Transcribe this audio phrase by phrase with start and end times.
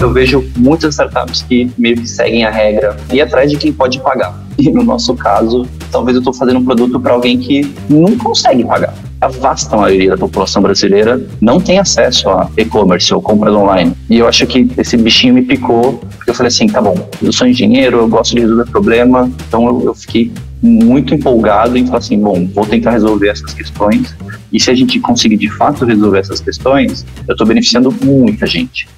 [0.00, 4.00] Eu vejo muitas startups que meio que seguem a regra e atrás de quem pode
[4.00, 4.42] pagar.
[4.56, 8.64] E no nosso caso, talvez eu estou fazendo um produto para alguém que não consegue
[8.64, 8.94] pagar.
[9.20, 13.92] A vasta maioria da população brasileira não tem acesso a e-commerce ou compras online.
[14.08, 17.32] E eu acho que esse bichinho me picou, porque eu falei assim, tá bom, eu
[17.32, 20.30] sou engenheiro, eu gosto de resolver problema, então eu, eu fiquei
[20.64, 24.16] muito empolgado em falar assim, bom, vou tentar resolver essas questões.
[24.50, 28.88] E se a gente conseguir de fato resolver essas questões, eu estou beneficiando muita gente.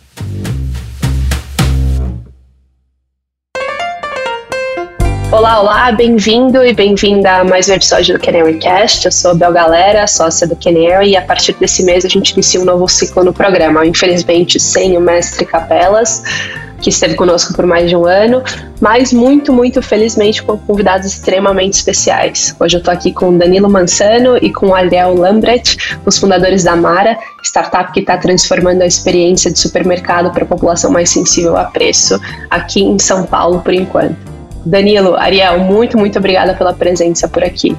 [5.33, 9.05] Olá, olá, bem-vindo e bem-vinda a mais um episódio do Canary Cast.
[9.05, 12.31] Eu sou a Bel Galera, sócia do Canary, e a partir desse mês a gente
[12.31, 13.85] inicia um novo ciclo no programa.
[13.85, 16.23] Infelizmente, sem o mestre Capelas,
[16.81, 18.43] que esteve conosco por mais de um ano,
[18.81, 22.55] mas muito, muito felizmente com convidados extremamente especiais.
[22.59, 27.19] Hoje eu estou aqui com Danilo Mansano e com Ariel Lambret, os fundadores da Mara,
[27.43, 32.21] startup que está transformando a experiência de supermercado para a população mais sensível a preço
[32.51, 34.17] aqui em São Paulo por enquanto.
[34.65, 37.77] Danilo, Ariel, muito, muito obrigada pela presença por aqui.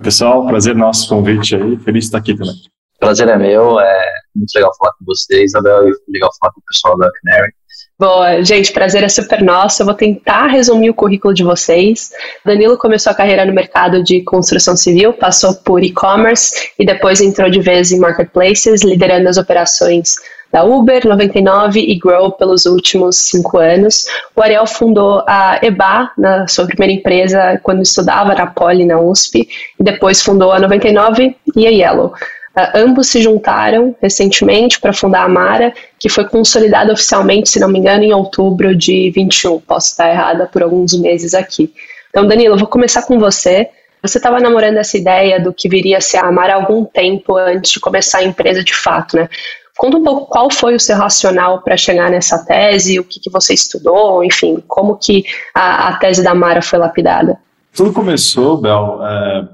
[0.00, 2.54] Pessoal, prazer nosso convite aí, feliz de estar aqui também.
[3.00, 6.64] Prazer é meu, é muito legal falar com você, Isabel, e legal falar com o
[6.70, 7.52] pessoal da Canary.
[7.98, 9.80] Boa, gente, prazer é super nosso.
[9.80, 12.10] Eu vou tentar resumir o currículo de vocês.
[12.44, 17.48] Danilo começou a carreira no mercado de construção civil, passou por e-commerce e depois entrou
[17.48, 20.16] de vez em marketplaces, liderando as operações
[20.52, 24.04] da Uber, 99 e Grow pelos últimos cinco anos.
[24.34, 29.48] O Ariel fundou a EBA, na sua primeira empresa, quando estudava na Poli, na USP,
[29.80, 32.12] e depois fundou a 99 e a Yellow.
[32.56, 37.68] Uh, ambos se juntaram recentemente para fundar a Mara, que foi consolidada oficialmente, se não
[37.68, 39.60] me engano, em outubro de 21.
[39.60, 41.72] Posso estar errada por alguns meses aqui.
[42.08, 43.68] Então, Danilo, eu vou começar com você.
[44.00, 47.72] Você estava namorando essa ideia do que viria a ser a Mara algum tempo antes
[47.72, 49.28] de começar a empresa de fato, né?
[49.76, 53.28] Conta um pouco qual foi o seu racional para chegar nessa tese, o que, que,
[53.28, 57.38] você estudou, enfim, como que a, a, tese da Mara foi lapidada.
[57.74, 59.48] Tudo começou, Bel, é,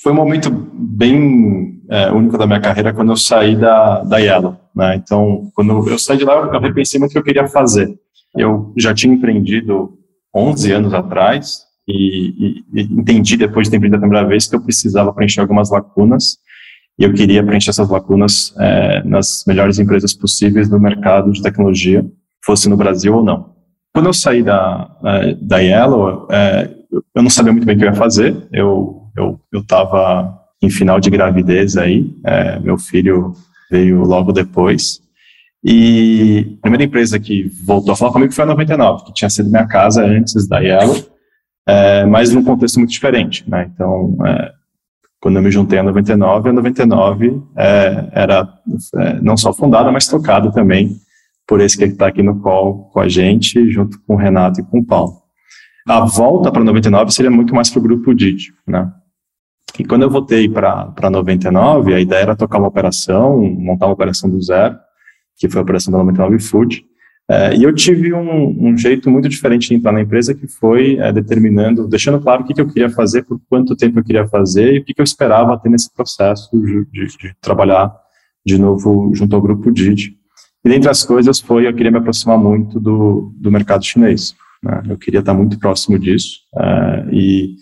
[0.00, 4.56] foi um momento bem é, único da minha carreira quando eu saí da, da Yellow.
[4.74, 4.96] Né?
[4.96, 7.94] Então, quando eu saí de lá, eu repensei muito o que eu queria fazer.
[8.36, 9.98] Eu já tinha empreendido
[10.34, 14.56] 11 anos atrás e, e, e entendi depois de ter empreendido a primeira vez que
[14.56, 16.38] eu precisava preencher algumas lacunas
[16.98, 22.04] e eu queria preencher essas lacunas é, nas melhores empresas possíveis do mercado de tecnologia,
[22.44, 23.52] fosse no Brasil ou não.
[23.92, 26.70] Quando eu saí da, é, da Yellow, é,
[27.14, 30.98] eu não sabia muito bem o que eu ia fazer, eu eu estava em final
[30.98, 33.32] de gravidez aí, é, meu filho
[33.70, 35.00] veio logo depois,
[35.62, 39.50] e a primeira empresa que voltou a falar comigo foi a 99, que tinha sido
[39.50, 40.96] minha casa antes da Yellow,
[41.66, 43.70] é, mas num contexto muito diferente, né?
[43.72, 44.52] Então, é,
[45.20, 48.46] quando eu me juntei a 99, a 99 é, era
[48.96, 50.96] é, não só fundada, mas tocada também
[51.46, 54.64] por esse que está aqui no call com a gente, junto com o Renato e
[54.64, 55.14] com o Paulo.
[55.88, 58.90] A volta para 99 seria muito mais para o grupo Didi, né?
[59.78, 64.30] E quando eu voltei para 99, a ideia era tocar uma operação, montar uma operação
[64.30, 64.76] do zero,
[65.36, 66.84] que foi a operação da 99 Food,
[67.28, 70.98] é, e eu tive um, um, jeito muito diferente de entrar na empresa que foi
[70.98, 74.28] é, determinando, deixando claro o que, que, eu queria fazer, por quanto tempo eu queria
[74.28, 77.94] fazer e o que, que eu esperava ter nesse processo de, de, trabalhar
[78.44, 80.18] de novo junto ao grupo Didi.
[80.62, 84.34] E dentre as coisas foi, eu queria me aproximar muito do, do mercado chinês.
[84.62, 84.82] Né?
[84.90, 87.54] Eu queria estar muito próximo disso é, e,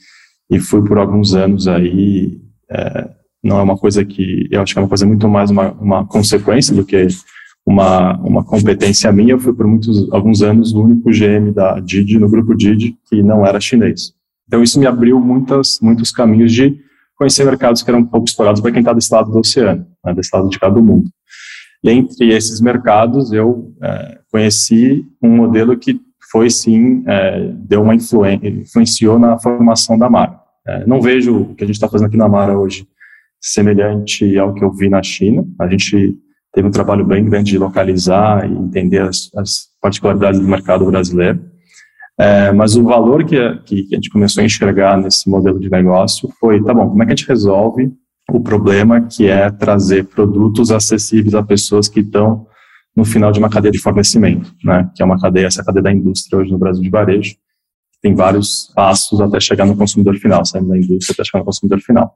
[0.53, 2.39] e fui por alguns anos aí,
[2.71, 3.09] é,
[3.43, 6.07] não é uma coisa que, eu acho que é uma coisa muito mais uma, uma
[6.07, 7.07] consequência do que
[7.65, 9.33] uma, uma competência minha.
[9.33, 13.23] Eu fui por muitos, alguns anos o único GM da Didi, no grupo Didi, que
[13.23, 14.13] não era chinês.
[14.47, 16.77] Então isso me abriu muitas, muitos caminhos de
[17.17, 20.13] conhecer mercados que eram um pouco explorados para quem está desse lado do oceano, né,
[20.13, 21.09] desse lado de cada mundo.
[21.83, 25.99] E entre esses mercados eu é, conheci um modelo que
[26.31, 30.42] foi sim, é, deu uma influência, influenciou na formação da Mara.
[30.67, 32.87] É, não vejo o que a gente está fazendo aqui na Mara hoje
[33.41, 35.45] semelhante ao que eu vi na China.
[35.59, 36.17] A gente
[36.53, 41.43] teve um trabalho bem grande de localizar e entender as, as particularidades do mercado brasileiro.
[42.19, 45.71] É, mas o valor que a, que a gente começou a enxergar nesse modelo de
[45.71, 47.93] negócio foi, tá bom, como é que a gente resolve
[48.31, 52.47] o problema que é trazer produtos acessíveis a pessoas que estão
[52.95, 55.93] no final de uma cadeia de fornecimento, né, que é uma cadeia, essa cadeia da
[55.93, 57.35] indústria hoje no Brasil de varejo,
[58.03, 61.81] tem vários passos até chegar no consumidor final, saindo da indústria até chegar no consumidor
[61.81, 62.15] final.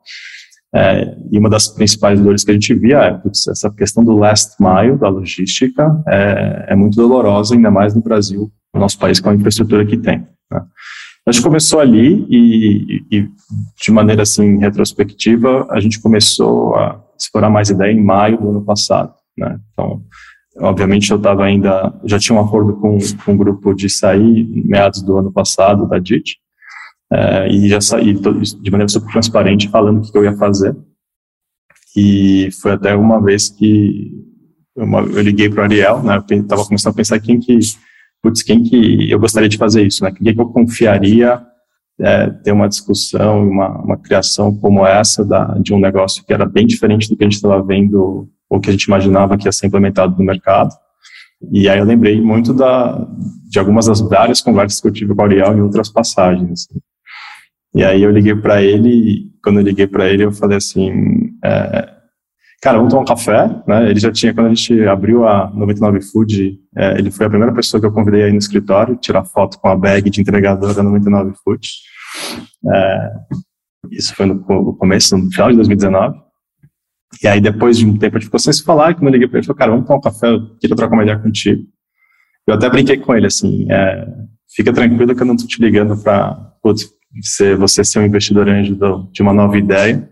[0.74, 4.16] É, e uma das principais dores que a gente via é putz, essa questão do
[4.16, 9.20] last mile, da logística, é, é, muito dolorosa, ainda mais no Brasil, no nosso país,
[9.20, 10.26] com a infraestrutura que tem.
[10.50, 10.62] Né?
[11.26, 13.28] A gente começou ali e, e,
[13.82, 18.64] de maneira assim retrospectiva, a gente começou a explorar mais ideia em maio do ano
[18.64, 19.14] passado.
[19.38, 19.58] né?
[19.72, 20.02] Então,
[20.60, 25.02] obviamente eu estava ainda, já tinha um acordo com, com um grupo de sair meados
[25.02, 26.38] do ano passado da DIT,
[27.12, 30.76] é, e já saí de maneira super transparente falando o que eu ia fazer.
[31.96, 34.12] E foi até uma vez que
[34.76, 36.22] uma, eu liguei para o Ariel, né?
[36.28, 37.58] Eu estava começando a pensar quem que,
[38.22, 40.12] putz, quem que eu gostaria de fazer isso, né?
[40.12, 41.40] Quem que eu confiaria
[41.98, 46.44] é, ter uma discussão, uma, uma criação como essa da, de um negócio que era
[46.44, 49.52] bem diferente do que a gente estava vendo ou que a gente imaginava que ia
[49.52, 50.74] ser implementado no mercado.
[51.52, 53.06] E aí eu lembrei muito da,
[53.48, 56.50] de algumas das várias conversas que eu tive com o Ariel em outras passagens.
[56.50, 56.80] Assim.
[57.74, 61.30] E aí eu liguei para ele, e quando eu liguei para ele, eu falei assim,
[61.44, 61.90] é,
[62.62, 63.90] cara, vamos tomar um café, né?
[63.90, 67.54] Ele já tinha, quando a gente abriu a 99 Food, é, ele foi a primeira
[67.54, 70.82] pessoa que eu convidei aí no escritório, tirar foto com a bag de entregador da
[70.82, 71.68] 99 Food.
[72.74, 73.10] É,
[73.90, 76.25] isso foi no, no começo, no final de 2019.
[77.22, 79.12] E aí, depois de um tempo, a gente ficou sem se falar, e quando eu
[79.12, 81.18] liguei para ele, ele falou, cara, vamos tomar um café, eu queria trocar uma ideia
[81.18, 81.62] contigo.
[82.46, 84.06] Eu até brinquei com ele, assim, é,
[84.54, 86.52] fica tranquilo que eu não estou te ligando para
[87.22, 88.76] ser, você ser um investidor anjo
[89.12, 90.08] de uma nova ideia,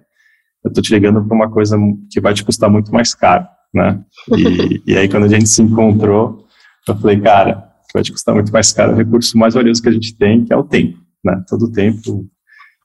[0.64, 1.76] eu estou te ligando para uma coisa
[2.11, 4.02] que vai te custar muito mais caro, né?
[4.37, 6.47] E, e, aí quando a gente se encontrou,
[6.88, 9.93] eu falei, cara, vai te custar muito mais caro o recurso mais valioso que a
[9.93, 11.43] gente tem, que é o tempo, né?
[11.49, 12.26] Todo o tempo.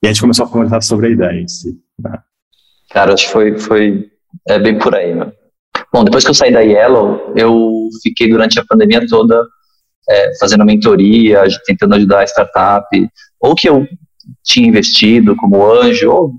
[0.04, 2.20] E a gente começou a conversar sobre a ideia em si, né?
[2.90, 4.10] Cara, acho que foi, foi
[4.48, 5.32] é bem por aí, né?
[5.92, 9.44] Bom, depois que eu saí da Yellow, eu fiquei durante a pandemia toda
[10.10, 12.88] é, fazendo mentoria, tentando ajudar a startup,
[13.40, 13.88] ou que eu
[14.44, 16.34] tinha investido como anjo, ou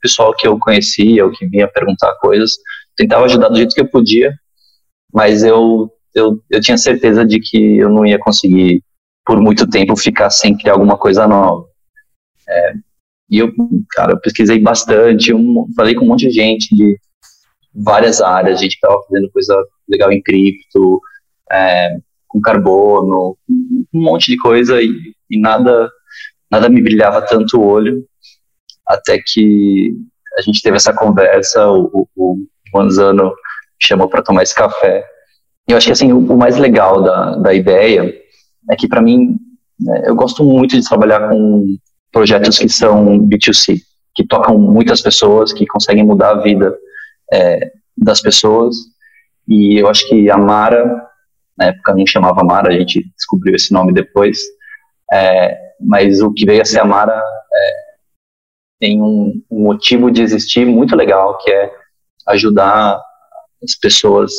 [0.00, 2.52] pessoal que eu conhecia, ou que vinha perguntar coisas,
[2.96, 4.32] tentava ajudar do jeito que eu podia,
[5.12, 8.82] mas eu, eu, eu tinha certeza de que eu não ia conseguir,
[9.24, 11.64] por muito tempo, ficar sem criar alguma coisa nova.
[12.48, 12.72] É,
[13.30, 13.52] e eu,
[13.90, 16.98] cara, eu pesquisei bastante, um, falei com um monte de gente de
[17.74, 19.56] várias áreas, gente que estava fazendo coisa
[19.88, 21.00] legal em cripto,
[21.50, 21.96] é,
[22.28, 24.92] com carbono, um monte de coisa e,
[25.30, 25.90] e nada
[26.50, 28.04] nada me brilhava tanto o olho,
[28.86, 29.92] até que
[30.38, 35.04] a gente teve essa conversa, o, o, o Manzano me chamou para tomar esse café.
[35.68, 38.14] E eu acho que assim, o, o mais legal da, da ideia
[38.70, 39.36] é que para mim,
[39.80, 41.76] né, eu gosto muito de trabalhar com
[42.14, 43.80] projetos que são B2C,
[44.14, 46.74] que tocam muitas pessoas, que conseguem mudar a vida
[47.32, 48.76] é, das pessoas.
[49.46, 51.04] E eu acho que a Mara,
[51.58, 54.38] na época não chamava Mara, a gente descobriu esse nome depois,
[55.12, 57.72] é, mas o que veio a ser a Mara é,
[58.80, 61.72] tem um, um, motivo de existir muito legal, que é
[62.28, 63.02] ajudar
[63.62, 64.32] as pessoas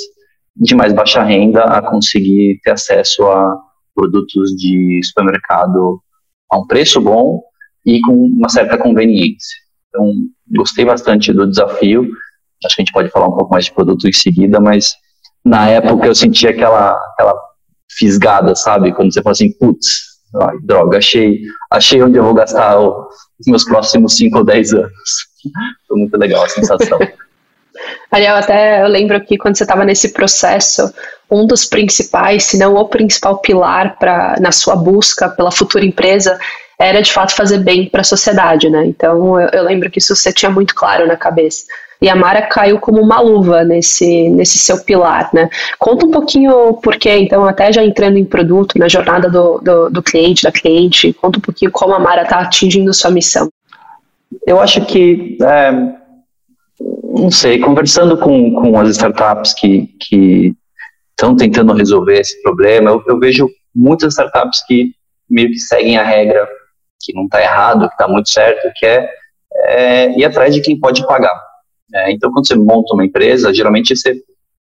[0.56, 3.62] de mais baixa renda a conseguir ter acesso a
[3.94, 6.00] produtos de supermercado
[6.50, 7.42] a um preço bom
[7.86, 9.58] e com uma certa conveniência.
[9.90, 10.12] Então,
[10.56, 12.04] gostei bastante do desafio.
[12.66, 14.96] Acho que a gente pode falar um pouco mais de produto em seguida, mas
[15.44, 17.40] na época eu senti aquela, aquela
[17.92, 18.94] fisgada, sabe?
[18.94, 20.16] Quando você fala assim, putz,
[20.64, 21.42] droga, achei,
[21.72, 24.92] achei onde eu vou gastar os meus próximos 5 ou 10 anos.
[25.88, 27.00] Foi muito legal a sensação.
[28.10, 30.94] Ariel, até eu lembro que quando você estava nesse processo,
[31.30, 36.40] um dos principais, se não o principal pilar para na sua busca pela futura empresa
[36.80, 38.86] era de fato fazer bem para a sociedade, né?
[38.86, 41.66] Então eu, eu, lembro que isso você tinha muito claro na cabeça.
[42.02, 45.50] E a Mara caiu como uma luva nesse, nesse seu pilar, né?
[45.80, 49.90] Conta um pouquinho por quê, então, até já entrando em produto, na jornada do, do,
[49.90, 53.50] do cliente, da cliente, conta um pouquinho como a Mara está atingindo sua missão.
[54.46, 55.72] Eu acho que, é,
[57.18, 60.54] não sei, conversando com, com as startups que, que
[61.12, 64.92] estão tentando resolver esse problema, eu, eu vejo muitas startups que
[65.30, 66.46] meio que seguem a regra
[67.06, 69.10] que não está errado, que está muito certo, que é,
[69.68, 71.40] é, ir atrás de quem pode pagar.
[71.94, 74.16] É, então, quando você monta uma empresa, geralmente você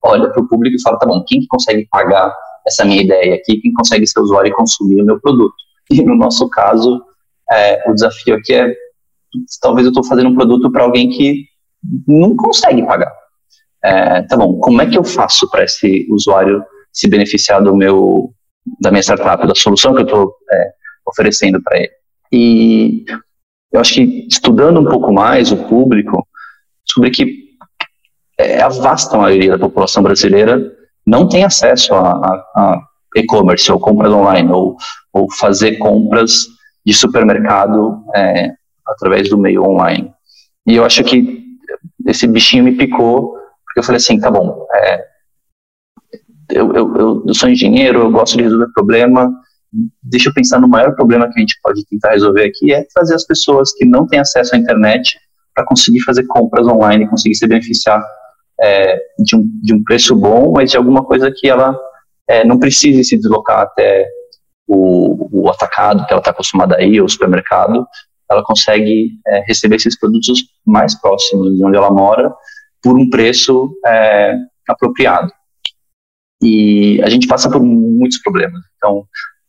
[0.04, 2.34] olha para o público e fala, tá bom, quem que consegue pagar
[2.66, 5.54] essa minha ideia aqui, quem consegue ser usuário e consumir o meu produto?
[5.88, 7.00] E no nosso caso,
[7.52, 8.74] é, o desafio aqui é,
[9.60, 11.44] talvez eu estou fazendo um produto para alguém que
[12.08, 13.12] não consegue pagar.
[13.84, 16.60] É, tá bom, como é que eu faço para esse usuário
[16.92, 18.32] se beneficiar do meu,
[18.80, 20.70] da minha startup, da solução que eu estou é,
[21.06, 21.92] oferecendo para ele?
[22.32, 23.04] E
[23.72, 26.26] eu acho que estudando um pouco mais o público,
[26.84, 27.46] descobri que
[28.38, 30.72] é, a vasta maioria da população brasileira
[31.06, 32.82] não tem acesso a, a, a
[33.16, 34.76] e-commerce ou compras online ou,
[35.12, 36.46] ou fazer compras
[36.84, 38.52] de supermercado é,
[38.86, 40.12] através do meio online.
[40.66, 41.44] E eu acho que
[42.06, 43.32] esse bichinho me picou,
[43.64, 45.04] porque eu falei assim, tá bom, é,
[46.50, 49.32] eu, eu, eu, sou engenheiro, eu gosto de resolver problema,
[50.02, 53.14] deixa eu pensar no maior problema que a gente pode tentar resolver aqui, é trazer
[53.14, 55.18] as pessoas que não têm acesso à internet
[55.54, 58.02] para conseguir fazer compras online, conseguir se beneficiar
[58.60, 61.78] é, de, um, de um preço bom, mas de alguma coisa que ela
[62.28, 64.06] é, não precise se deslocar até
[64.66, 67.86] o, o atacado que ela está acostumada a ir, o supermercado,
[68.30, 72.32] ela consegue é, receber esses produtos mais próximos de onde ela mora
[72.82, 74.34] por um preço é,
[74.68, 75.32] apropriado.
[76.42, 78.60] E a gente passa por muitos problemas.
[78.76, 79.06] Então,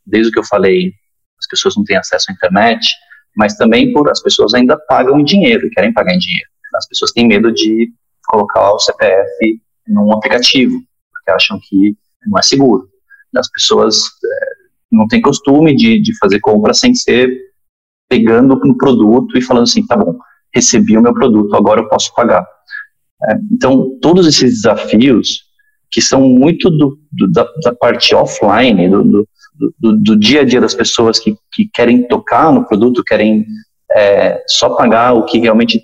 [0.07, 0.93] desde o que eu falei,
[1.37, 2.87] as pessoas não têm acesso à internet,
[3.35, 6.49] mas também por as pessoas ainda pagam em dinheiro querem pagar em dinheiro.
[6.75, 7.91] As pessoas têm medo de
[8.27, 10.79] colocar o CPF num aplicativo,
[11.11, 11.95] porque acham que
[12.25, 12.87] não é seguro.
[13.35, 14.45] As pessoas é,
[14.91, 17.29] não têm costume de, de fazer compra sem ser
[18.09, 20.17] pegando no produto e falando assim, tá bom,
[20.53, 22.45] recebi o meu produto, agora eu posso pagar.
[23.23, 25.47] É, então, todos esses desafios,
[25.89, 29.27] que são muito do, do, da, da, parte offline, do, do,
[29.79, 33.45] do, dia a dia das pessoas que, que querem tocar no produto, querem
[33.95, 35.81] é, só pagar o que realmente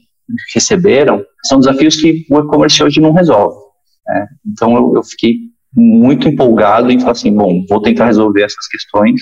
[0.53, 3.57] receberam, são desafios que o e-commerce hoje não resolve.
[4.07, 4.27] Né?
[4.45, 5.35] Então, eu, eu fiquei
[5.75, 9.21] muito empolgado em falar assim, bom, vou tentar resolver essas questões,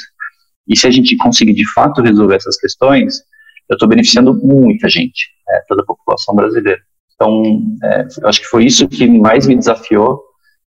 [0.67, 3.21] e se a gente conseguir de fato resolver essas questões,
[3.69, 6.79] eu estou beneficiando muita gente, é, toda a população brasileira.
[7.15, 10.21] Então, é, eu acho que foi isso que mais me desafiou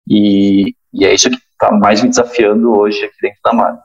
[0.08, 3.82] e, e é isso que está mais me desafiando hoje aqui dentro da marca.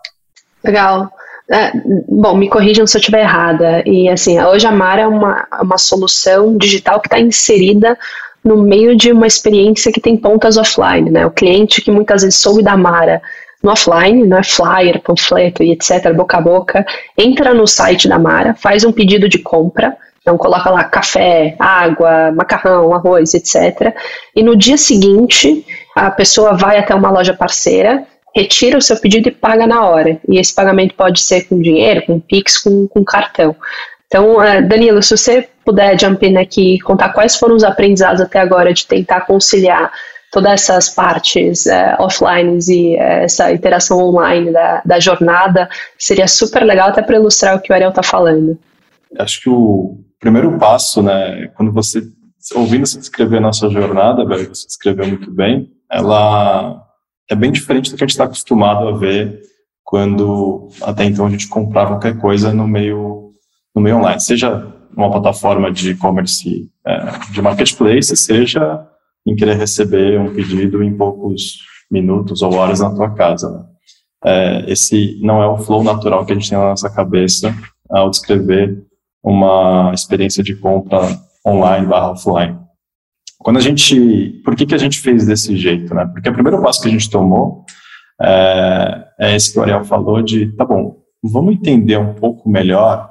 [0.63, 1.09] Legal.
[1.51, 1.71] É,
[2.07, 3.81] bom, me corrijam se eu estiver errada.
[3.85, 7.97] E assim, hoje a Mara é uma, uma solução digital que está inserida
[8.43, 11.25] no meio de uma experiência que tem pontas offline, né?
[11.25, 13.21] O cliente que muitas vezes soube da Mara
[13.61, 16.85] no offline, né, flyer, panfleto e etc, boca a boca,
[17.17, 22.31] entra no site da Mara, faz um pedido de compra, então coloca lá café, água,
[22.31, 23.93] macarrão, arroz, etc.
[24.35, 28.05] E no dia seguinte, a pessoa vai até uma loja parceira,
[28.35, 30.19] retira o seu pedido e paga na hora.
[30.27, 33.55] E esse pagamento pode ser com dinheiro, com Pix, com, com cartão.
[34.07, 38.39] Então, uh, Danilo, se você puder jump in aqui contar quais foram os aprendizados até
[38.39, 39.91] agora de tentar conciliar
[40.31, 46.63] todas essas partes uh, offline e uh, essa interação online da, da jornada, seria super
[46.63, 48.57] legal até para ilustrar o que o Ariel está falando.
[49.17, 52.01] Acho que o primeiro passo, né, quando você,
[52.55, 56.83] ouvindo você descrever a nossa jornada, velho, você descreveu muito bem, ela
[57.29, 59.41] é bem diferente do que a gente está acostumado a ver
[59.83, 63.31] quando até então a gente comprava qualquer coisa no meio
[63.75, 68.85] no meio online, seja uma plataforma de e-commerce é, de marketplace, seja
[69.25, 73.49] em querer receber um pedido em poucos minutos ou horas na tua casa.
[73.49, 73.65] Né?
[74.25, 77.55] É, esse não é o flow natural que a gente tem na nossa cabeça
[77.89, 78.83] ao descrever
[79.23, 81.01] uma experiência de compra
[81.45, 82.59] online barra offline.
[83.39, 86.05] Quando a gente, por que que a gente fez desse jeito, né?
[86.05, 87.65] Porque o primeiro passo que a gente tomou
[88.21, 93.09] é, é esse que o Ariel falou de, tá bom, vamos entender um pouco melhor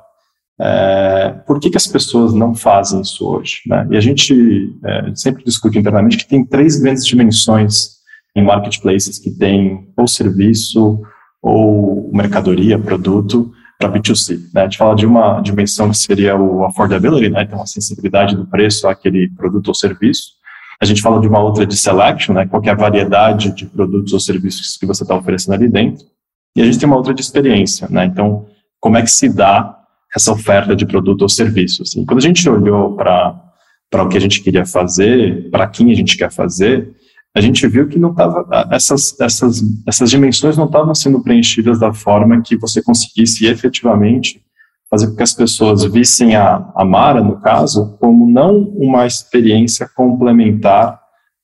[0.61, 3.61] é, por que, que as pessoas não fazem isso hoje?
[3.67, 3.87] Né?
[3.93, 7.99] E a gente é, sempre discute internamente que tem três grandes dimensões
[8.35, 11.01] em marketplaces que tem ou serviço
[11.41, 14.41] ou mercadoria, produto para B2C.
[14.53, 14.63] Né?
[14.63, 17.45] A gente fala de uma dimensão que seria o affordability, né?
[17.45, 20.33] então a sensibilidade do preço àquele produto ou serviço.
[20.81, 22.47] A gente fala de uma outra de selection, né?
[22.47, 26.05] qual é a variedade de produtos ou serviços que você está oferecendo ali dentro.
[26.57, 27.89] E a gente tem uma outra de experiência.
[27.89, 28.05] Né?
[28.05, 28.47] Então,
[28.81, 29.79] como é que se dá
[30.15, 31.83] essa oferta de produto ou serviço.
[31.83, 32.05] Assim.
[32.05, 33.53] Quando a gente olhou para
[33.95, 36.91] o que a gente queria fazer, para quem a gente quer fazer,
[37.39, 41.93] a gente viu que não tava, essas, essas, essas dimensões não estavam sendo preenchidas da
[41.93, 44.43] forma que você conseguisse efetivamente
[44.91, 49.89] fazer com que as pessoas vissem a, a Mara, no caso, como não uma experiência
[49.95, 50.99] complementar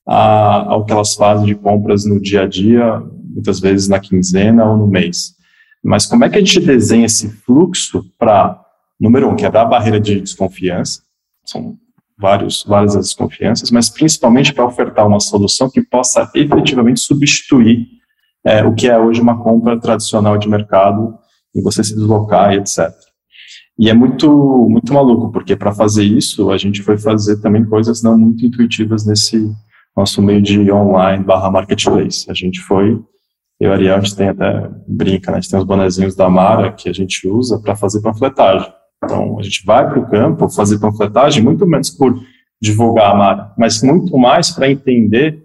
[0.05, 4.65] a, ao que elas fazem de compras no dia a dia, muitas vezes na quinzena
[4.65, 5.35] ou no mês,
[5.83, 8.59] mas como é que a gente desenha esse fluxo para,
[8.99, 11.01] número um, quebrar a barreira de desconfiança,
[11.45, 11.77] são
[12.17, 17.87] vários, várias as desconfianças, mas principalmente para ofertar uma solução que possa efetivamente substituir
[18.45, 21.17] é, o que é hoje uma compra tradicional de mercado,
[21.55, 22.91] e você se deslocar e etc.
[23.79, 28.03] E é muito, muito maluco, porque para fazer isso, a gente foi fazer também coisas
[28.03, 29.51] não muito intuitivas nesse
[29.95, 32.29] nosso meio de online barra marketplace.
[32.29, 33.01] A gente foi
[33.59, 35.37] eu e Ariel, a gente tem até, brinca, né?
[35.37, 38.71] a gente tem os bonezinhos da Mara que a gente usa para fazer panfletagem.
[39.03, 42.19] Então, a gente vai para o campo fazer panfletagem, muito menos por
[42.61, 45.43] divulgar a Mara, mas muito mais para entender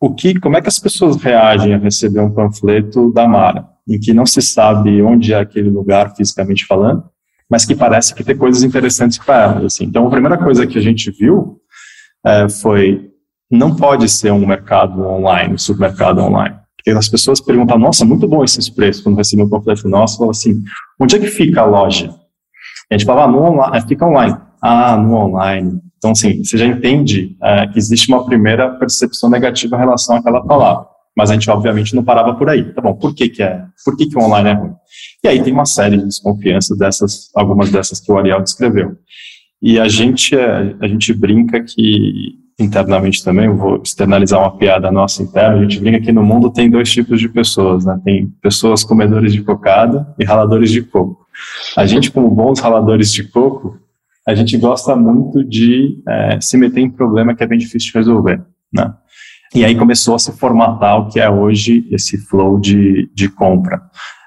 [0.00, 3.98] o que, como é que as pessoas reagem a receber um panfleto da Mara, em
[3.98, 7.04] que não se sabe onde é aquele lugar fisicamente falando,
[7.48, 9.64] mas que parece que tem coisas interessantes para elas.
[9.64, 9.84] Assim.
[9.84, 11.58] Então, a primeira coisa que a gente viu
[12.26, 13.10] é, foi
[13.50, 16.56] não pode ser um mercado online, um supermercado online.
[16.76, 20.30] Porque as pessoas perguntam, nossa, muito bom esses preços, quando recebe um panfleto nosso, falam
[20.30, 20.62] assim,
[21.00, 22.14] onde é que fica a loja?
[22.94, 24.36] A gente fala, ah, no online, fica online.
[24.62, 25.80] Ah, no online.
[25.98, 30.44] Então, assim, você já entende é, que existe uma primeira percepção negativa em relação àquela
[30.44, 30.86] palavra.
[31.16, 32.72] Mas a gente, obviamente, não parava por aí.
[32.72, 33.64] Tá bom, por que, que é?
[33.84, 34.72] Por que, que o online é ruim?
[35.22, 38.96] E aí tem uma série de desconfianças dessas, algumas dessas que o Ariel descreveu.
[39.62, 45.22] E a gente, é, a gente brinca que internamente também, vou externalizar uma piada nossa
[45.22, 47.98] interna, a gente brinca que no mundo tem dois tipos de pessoas, né?
[48.04, 51.23] Tem pessoas comedores de cocada e raladores de coco.
[51.76, 53.78] A gente, como bons raladores de coco,
[54.26, 57.98] a gente gosta muito de é, se meter em problema que é bem difícil de
[57.98, 58.94] resolver, né?
[59.54, 63.82] E aí começou a se formatar o que é hoje esse flow de, de compra,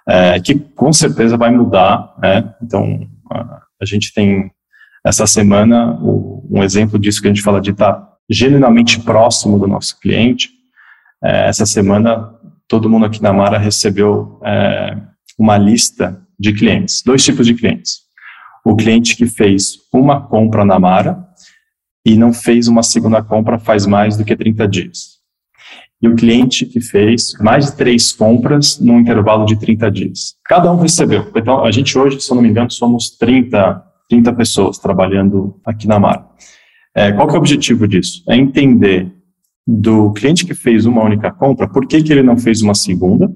[0.08, 2.54] é, que com certeza vai mudar, né?
[2.62, 4.50] Então, a, gente tem
[5.06, 10.00] essa semana um exemplo disso que a gente fala de estar genuinamente próximo do nosso
[10.00, 10.50] cliente.
[11.22, 12.32] É, essa semana,
[12.68, 14.96] todo mundo aqui na Mara recebeu é,
[15.38, 18.02] uma lista de clientes, dois tipos de clientes.
[18.66, 21.26] O cliente que fez uma compra na Mara
[22.06, 25.18] e não fez uma segunda compra faz mais do que 30 dias.
[26.02, 30.36] E o cliente que fez mais de três compras num intervalo de 30 dias.
[30.46, 31.32] Cada um recebeu.
[31.36, 35.88] Então, a gente hoje, se eu não me engano, somos 30, 30 pessoas trabalhando aqui
[35.88, 36.26] na Mara.
[36.96, 38.24] É, qual que é o objetivo disso?
[38.30, 39.12] É entender
[39.66, 43.30] do cliente que fez uma única compra, por que, que ele não fez uma segunda,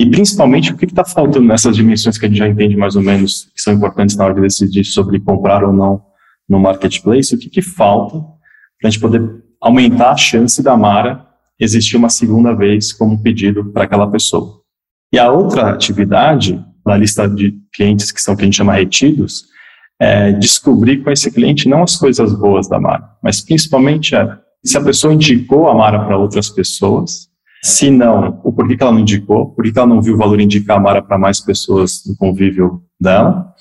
[0.00, 3.02] e principalmente o que está faltando nessas dimensões que a gente já entende mais ou
[3.02, 6.02] menos, que são importantes na hora de decidir sobre comprar ou não
[6.48, 8.18] no marketplace, o que, que falta
[8.80, 9.22] para a gente poder
[9.60, 11.26] aumentar a chance da Mara
[11.60, 14.62] existir uma segunda vez como pedido para aquela pessoa.
[15.12, 19.44] E a outra atividade, na lista de clientes que são que a gente chama retidos,
[20.00, 24.78] é, descobrir com esse cliente não as coisas boas da Mara, mas principalmente é, se
[24.78, 27.29] a pessoa indicou a Mara para outras pessoas,
[27.62, 30.40] se não, o porquê que ela não indicou, por que ela não viu o valor
[30.40, 33.52] indicar a Mara para mais pessoas no convívio dela,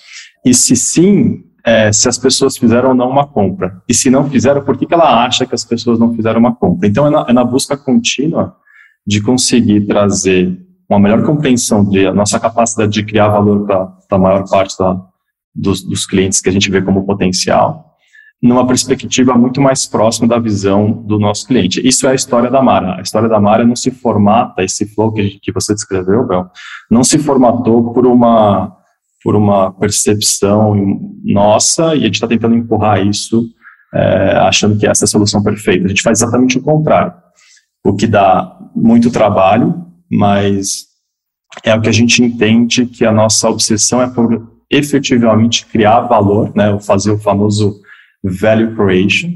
[0.45, 4.29] e se sim, é, se as pessoas fizeram ou não uma compra, e se não
[4.29, 6.87] fizeram, por que, ela acha que as pessoas não fizeram uma compra.
[6.87, 8.55] Então, é na, é na busca contínua
[9.05, 10.57] de conseguir trazer
[10.89, 14.99] uma melhor compreensão de nossa capacidade de criar valor para a maior parte da,
[15.53, 17.88] dos, dos clientes que a gente vê como potencial,
[18.41, 21.85] numa perspectiva muito mais próxima da visão do nosso cliente.
[21.85, 22.97] Isso é a história da Mara.
[22.97, 26.49] A história da Mara não se formata, esse flow que, que você descreveu, Bel,
[26.89, 28.73] não se formatou por uma,
[29.21, 30.73] por uma percepção
[31.23, 33.43] nossa e a gente está tentando empurrar isso
[33.93, 35.85] é, achando que essa é a solução perfeita.
[35.85, 37.13] A gente faz exatamente o contrário,
[37.83, 40.85] o que dá muito trabalho, mas
[41.63, 46.53] é o que a gente entende que a nossa obsessão é por efetivamente criar valor,
[46.55, 47.81] né, fazer o famoso
[48.23, 49.31] value creation.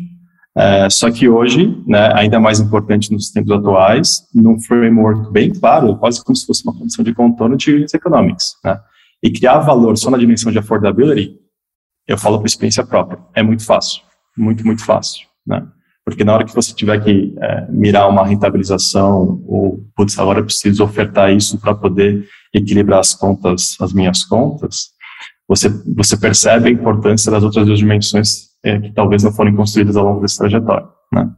[0.56, 5.98] É, só que hoje, né, ainda mais importante nos tempos atuais, num framework bem claro,
[5.98, 8.56] quase como se fosse uma condição de contorno de economics.
[8.64, 8.80] Né?
[9.24, 11.36] E criar valor só na dimensão de affordability,
[12.08, 14.02] eu falo por experiência própria, é muito fácil,
[14.38, 15.26] muito, muito fácil.
[15.48, 15.66] Né?
[16.06, 20.46] Porque na hora que você tiver que é, mirar uma rentabilização, ou, putz, agora eu
[20.46, 24.90] preciso ofertar isso para poder equilibrar as contas, as minhas contas,
[25.48, 29.96] você, você percebe a importância das outras duas dimensões é, que talvez não foram construídas
[29.96, 30.88] ao longo dessa trajetória.
[31.12, 31.30] Né?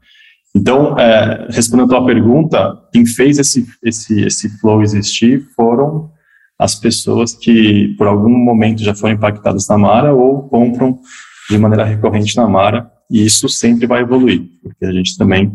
[0.56, 6.12] Então, é, respondendo a tua pergunta, quem fez esse, esse, esse flow existir foram
[6.58, 10.98] as pessoas que, por algum momento, já foram impactadas na Mara ou compram
[11.50, 15.52] de maneira recorrente na Mara, e isso sempre vai evoluir, porque a gente também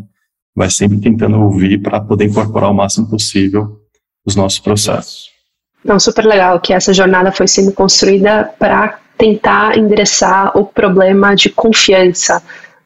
[0.55, 3.79] vai sempre tentando ouvir para poder incorporar o máximo possível
[4.25, 5.31] os nossos processos.
[5.83, 11.47] Então, super legal que essa jornada foi sendo construída para tentar endereçar o problema de
[11.47, 12.41] confiança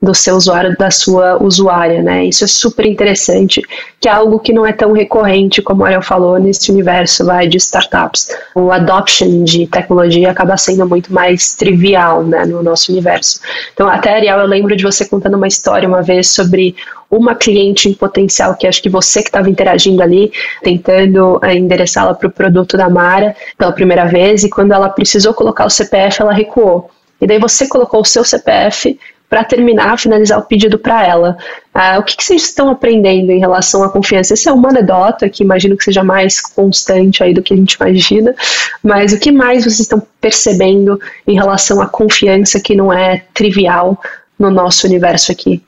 [0.06, 2.26] do seu usuário, da sua usuária, né?
[2.26, 3.62] Isso é super interessante,
[4.00, 7.48] que é algo que não é tão recorrente, como o Ariel falou, nesse universo vai,
[7.48, 8.30] de startups.
[8.54, 13.42] O adoption de tecnologia acaba sendo muito mais trivial, né, no nosso universo.
[13.74, 16.76] Então, até, Ariel, eu lembro de você contando uma história uma vez sobre
[17.10, 22.14] uma cliente em potencial, que acho que você que estava interagindo ali, tentando eh, endereçá-la
[22.14, 26.22] para o produto da Mara pela primeira vez, e quando ela precisou colocar o CPF,
[26.22, 26.90] ela recuou.
[27.22, 31.38] E daí você colocou o seu CPF para terminar, finalizar o pedido para ela.
[31.74, 34.34] Ah, o que, que, vocês estão aprendendo em relação à confiança?
[34.34, 37.74] Essa é uma anedota que imagino que seja mais constante aí do que a gente
[37.74, 38.36] imagina,
[38.84, 44.00] mas o que mais vocês estão percebendo em relação à confiança que não é trivial
[44.38, 45.62] no nosso universo aqui?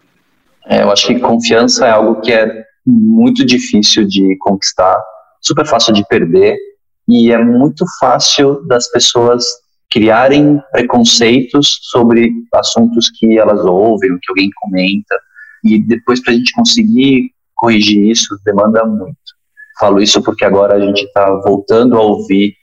[0.68, 4.98] É, eu acho que confiança é algo que é muito difícil de conquistar,
[5.42, 6.58] super fácil de perder
[7.08, 9.46] e é muito fácil das pessoas
[9.90, 15.16] criarem preconceitos sobre assuntos que elas ouvem, o que alguém comenta,
[15.64, 19.18] e depois para a gente conseguir corrigir isso demanda muito.
[19.80, 22.54] Falo isso porque agora a gente está voltando a ouvir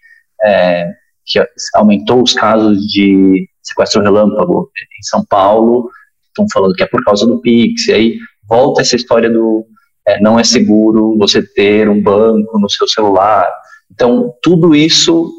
[0.42, 0.90] é,
[1.24, 1.42] que
[1.74, 5.88] aumentou os casos de sequestro relâmpago em São Paulo,
[6.28, 9.66] estão falando que é por causa do Pix, e aí volta essa história do
[10.06, 13.48] é, não é seguro você ter um banco no seu celular.
[13.90, 15.32] Então, tudo isso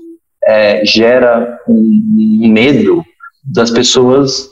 [0.45, 3.03] é, gera um, medo
[3.43, 4.47] das pessoas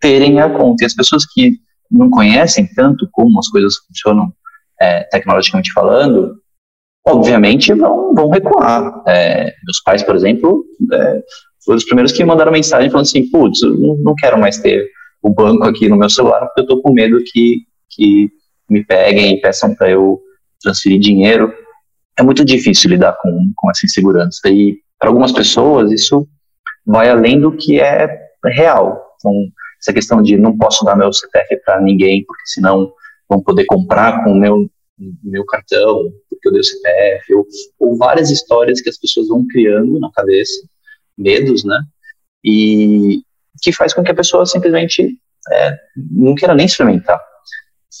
[0.00, 0.84] terem a conta.
[0.84, 1.52] E as pessoas que
[1.90, 4.32] não conhecem tanto como as coisas funcionam
[4.80, 6.36] é, tecnologicamente falando,
[7.06, 9.02] obviamente vão, vão recuar.
[9.06, 11.22] É, meus pais, por exemplo, é,
[11.64, 14.86] foram os primeiros que mandaram mensagem falando assim, putz, não quero mais ter
[15.22, 18.30] o banco aqui no meu celular porque eu estou com medo que, que
[18.68, 20.20] me peguem e peçam para eu
[20.60, 21.52] transferir dinheiro.
[22.18, 26.26] É muito difícil lidar com, com essa insegurança e para algumas pessoas isso
[26.84, 28.08] vai além do que é
[28.44, 29.02] real.
[29.16, 29.32] Então,
[29.80, 32.92] essa questão de não posso dar meu CPF para ninguém porque senão
[33.28, 34.70] vão poder comprar com o meu
[35.22, 37.46] meu cartão, porque eu dei o CPF, ou,
[37.78, 40.66] ou várias histórias que as pessoas vão criando na cabeça,
[41.18, 41.78] medos, né?
[42.42, 43.20] E
[43.60, 45.18] que faz com que a pessoa simplesmente
[45.52, 45.78] é,
[46.10, 47.20] não queira nem experimentar.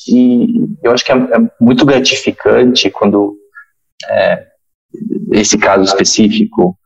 [0.08, 0.46] E
[0.82, 3.36] eu acho que é, é muito gratificante quando
[4.08, 4.46] é,
[5.32, 6.78] esse caso específico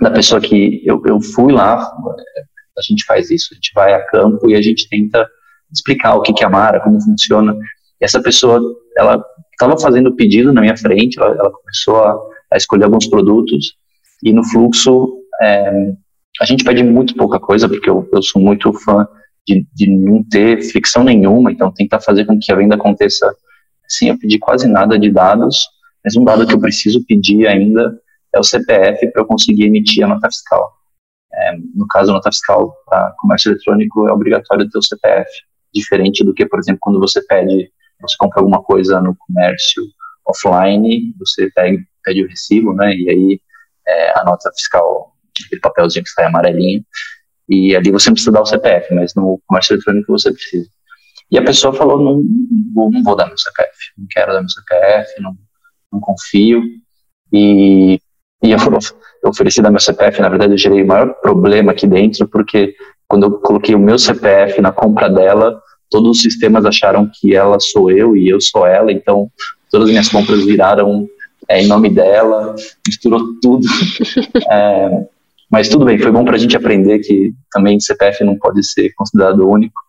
[0.00, 1.78] da pessoa que eu, eu fui lá,
[2.76, 5.26] a gente faz isso, a gente vai a campo e a gente tenta
[5.72, 7.56] explicar o que, que é a Mara, como funciona.
[8.00, 8.60] E essa pessoa,
[8.96, 12.16] ela estava fazendo o pedido na minha frente, ela, ela começou a,
[12.52, 13.74] a, escolher alguns produtos.
[14.22, 15.92] E no fluxo é,
[16.40, 19.06] a gente pede muito pouca coisa, porque eu, eu sou muito fã
[19.46, 23.34] de, de não ter fricção nenhuma, então tentar fazer com que a venda aconteça.
[23.88, 25.68] Sem eu pedir quase nada de dados,
[26.04, 27.96] mas um dado que eu preciso pedir ainda
[28.36, 30.72] é o CPF para eu conseguir emitir a nota fiscal.
[31.32, 35.30] É, no caso, a nota fiscal para comércio eletrônico é obrigatório ter o CPF,
[35.74, 37.70] diferente do que, por exemplo, quando você pede
[38.00, 39.82] você compra alguma coisa no comércio
[40.26, 43.40] offline, você pede o recibo, né, e aí
[43.86, 45.12] é, a nota fiscal,
[45.44, 46.84] aquele papelzinho que sai amarelinho,
[47.48, 50.68] e ali você precisa dar o CPF, mas no comércio eletrônico você precisa.
[51.30, 52.22] E a pessoa falou, não,
[52.74, 55.36] não, não vou dar meu CPF, não quero dar meu CPF, não,
[55.92, 56.62] não confio,
[57.32, 58.00] e,
[58.42, 58.58] e eu,
[59.24, 62.74] ofereci dar meu CPF, na verdade eu gerei o maior problema aqui dentro, porque
[63.08, 67.58] quando eu coloquei o meu CPF na compra dela, todos os sistemas acharam que ela
[67.60, 69.30] sou eu e eu sou ela, então
[69.70, 71.06] todas as minhas compras viraram
[71.48, 72.54] é, em nome dela,
[72.86, 73.66] misturou tudo.
[74.50, 75.06] é,
[75.50, 78.92] mas tudo bem, foi bom para a gente aprender que também CPF não pode ser
[78.94, 79.80] considerado único.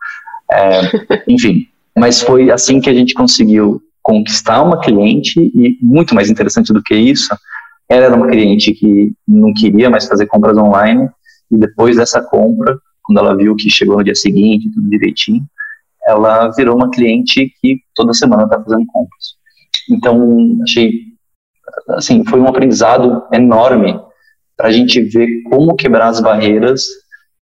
[0.51, 0.81] É,
[1.27, 6.71] enfim, mas foi assim que a gente conseguiu conquistar uma cliente e muito mais interessante
[6.71, 7.35] do que isso,
[7.89, 11.09] ela era uma cliente que não queria mais fazer compras online
[11.49, 15.43] e depois dessa compra, quando ela viu que chegou no dia seguinte, tudo direitinho,
[16.05, 19.37] ela virou uma cliente que toda semana está fazendo compras.
[19.89, 20.91] Então, achei,
[21.89, 23.97] assim, foi um aprendizado enorme
[24.55, 26.85] para a gente ver como quebrar as barreiras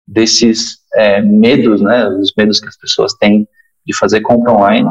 [0.07, 3.47] desses é, medos, né, os medos que as pessoas têm
[3.85, 4.89] de fazer compra online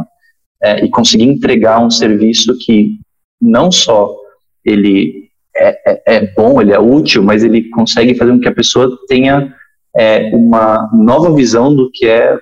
[0.60, 2.98] é, e conseguir entregar um serviço que
[3.40, 4.16] não só
[4.64, 5.23] ele
[5.56, 8.98] é, é, é bom, ele é útil, mas ele consegue fazer com que a pessoa
[9.08, 9.54] tenha
[9.96, 12.36] é, uma nova visão do que é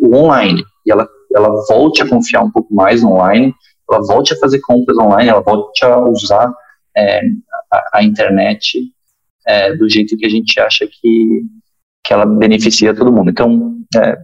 [0.00, 3.54] o online e ela, ela volte a confiar um pouco mais no online,
[3.90, 6.52] ela volte a fazer compras online, ela volte a usar
[6.96, 7.20] é,
[7.72, 8.78] a, a, internet
[9.46, 11.42] é, do jeito que a gente acha que,
[12.04, 13.30] que ela beneficia todo mundo.
[13.30, 14.16] Então, é,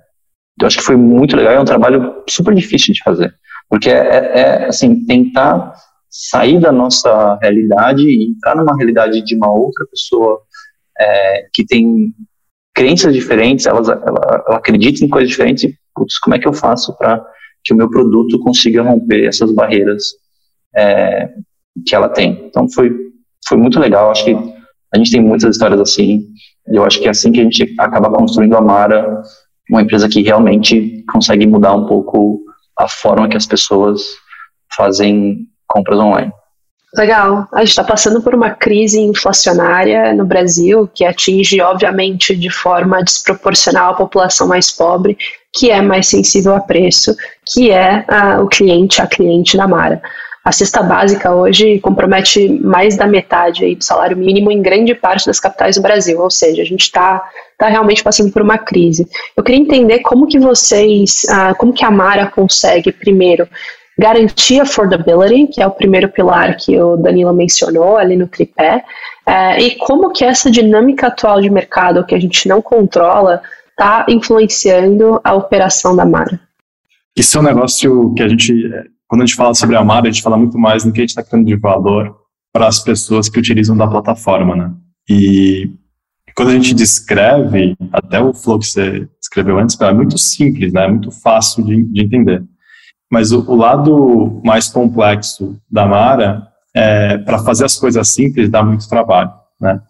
[0.61, 3.35] eu acho que foi muito legal, é um trabalho super difícil de fazer,
[3.69, 5.75] porque é, assim, tentar
[6.11, 10.41] sair da nossa realidade e entrar numa realidade de uma outra pessoa
[10.99, 12.13] é, que tem
[12.75, 16.53] crenças diferentes, elas, ela, ela acredita em coisas diferentes e putz, como é que eu
[16.53, 17.25] faço para
[17.65, 20.05] que o meu produto consiga romper essas barreiras
[20.77, 21.31] é,
[21.87, 22.47] que ela tem.
[22.47, 22.95] Então foi,
[23.49, 24.37] foi muito legal, acho que
[24.95, 26.29] a gente tem muitas histórias assim,
[26.69, 29.23] e eu acho que é assim que a gente acaba construindo a Mara,
[29.71, 32.45] uma empresa que realmente consegue mudar um pouco
[32.79, 34.03] a forma que as pessoas
[34.77, 36.33] fazem compras online.
[36.97, 37.47] Legal.
[37.53, 43.03] A gente está passando por uma crise inflacionária no Brasil que atinge, obviamente, de forma
[43.03, 45.19] desproporcional a população mais pobre,
[45.53, 47.15] que é mais sensível a preço,
[47.53, 50.01] que é a, o cliente, a cliente da Mara.
[50.43, 55.27] A cesta básica hoje compromete mais da metade aí do salário mínimo em grande parte
[55.27, 57.21] das capitais do Brasil, ou seja, a gente está
[57.59, 59.09] tá realmente passando por uma crise.
[59.37, 63.49] Eu queria entender como que vocês, ah, como que a Mara consegue, primeiro,
[63.99, 68.85] Garantir affordability, que é o primeiro pilar que o Danilo mencionou ali no tripé,
[69.27, 74.07] é, e como que essa dinâmica atual de mercado que a gente não controla está
[74.09, 76.41] influenciando a operação da Mara.
[77.17, 78.53] Isso é um negócio que a gente,
[79.09, 81.03] quando a gente fala sobre a Mara, a gente fala muito mais no que a
[81.03, 82.15] gente está criando de valor
[82.53, 84.73] para as pessoas que utilizam da plataforma, né?
[85.09, 85.71] E
[86.35, 90.85] quando a gente descreve, até o flow que você escreveu antes, é muito simples, né?
[90.85, 92.43] É muito fácil de, de entender.
[93.11, 98.63] Mas o, o, lado mais complexo da Mara, é, para fazer as coisas simples, dá
[98.63, 99.81] muito trabalho, né?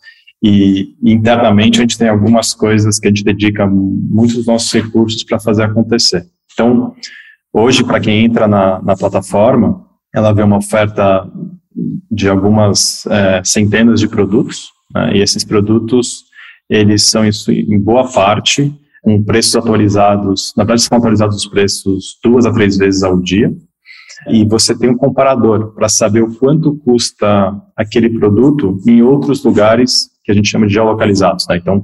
[0.42, 5.24] E, internamente a gente tem algumas coisas que a gente dedica muitos dos nossos recursos
[5.24, 6.26] para fazer acontecer.
[6.52, 6.94] Então,
[7.52, 11.28] hoje, para quem entra na, na plataforma, ela vê uma oferta
[12.10, 16.24] de algumas é, centenas de produtos, né, e esses produtos,
[16.68, 22.46] eles são, em boa parte, com preços atualizados, na verdade são atualizados os preços duas
[22.46, 23.52] a três vezes ao dia,
[24.28, 30.08] e você tem um comparador para saber o quanto custa aquele produto em outros lugares
[30.24, 31.46] que a gente chama de geolocalizados.
[31.48, 31.58] Né?
[31.58, 31.82] Então,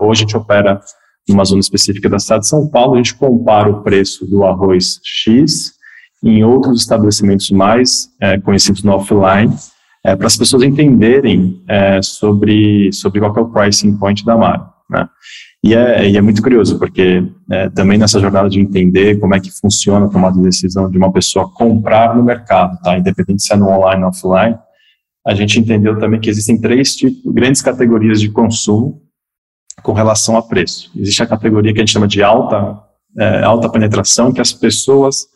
[0.00, 0.80] hoje a gente opera
[1.28, 5.00] numa zona específica da cidade de São Paulo, a gente compara o preço do arroz
[5.02, 5.72] X
[6.22, 9.54] em outros estabelecimentos mais é, conhecidos no offline,
[10.04, 14.70] é, para as pessoas entenderem é, sobre, sobre qual é o pricing point da marca.
[14.90, 15.08] Né?
[15.64, 19.40] E, é, e é muito curioso, porque é, também nessa jornada de entender como é
[19.40, 22.98] que funciona a tomada de decisão de uma pessoa comprar no mercado, tá?
[22.98, 24.58] independente se é no online ou offline,
[25.26, 29.00] a gente entendeu também que existem três tipos, grandes categorias de consumo
[29.82, 30.90] com relação a preço.
[30.94, 32.78] Existe a categoria que a gente chama de alta,
[33.18, 35.28] é, alta penetração, que as pessoas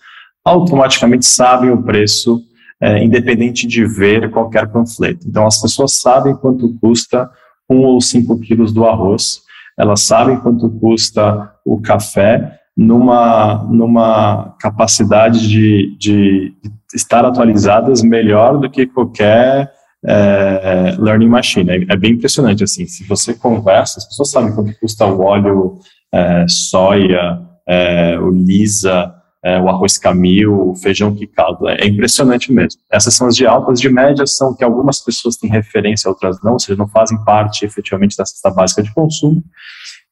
[0.45, 2.39] automaticamente sabem o preço,
[2.83, 5.27] é, independente de ver qualquer panfleto.
[5.27, 7.31] Então, as pessoas sabem quanto custa
[7.71, 9.48] um ou cinco quilos do arroz,
[9.79, 16.53] elas sabem quanto custa o café, numa, numa capacidade de, de
[16.95, 19.71] estar atualizadas melhor do que qualquer
[20.05, 21.71] é, learning machine.
[21.71, 25.79] É, é, bem impressionante, assim, se você conversa, as pessoas sabem quanto custa o óleo
[26.13, 29.13] é, soia, é, o lisa,
[29.45, 31.69] é, o arroz camil, o feijão quicado.
[31.69, 32.81] É, é impressionante mesmo.
[32.91, 36.55] Essas são as de altas, de médias são que algumas pessoas têm referência, outras não,
[36.55, 39.43] ou seja, não fazem parte efetivamente da cesta básica de consumo.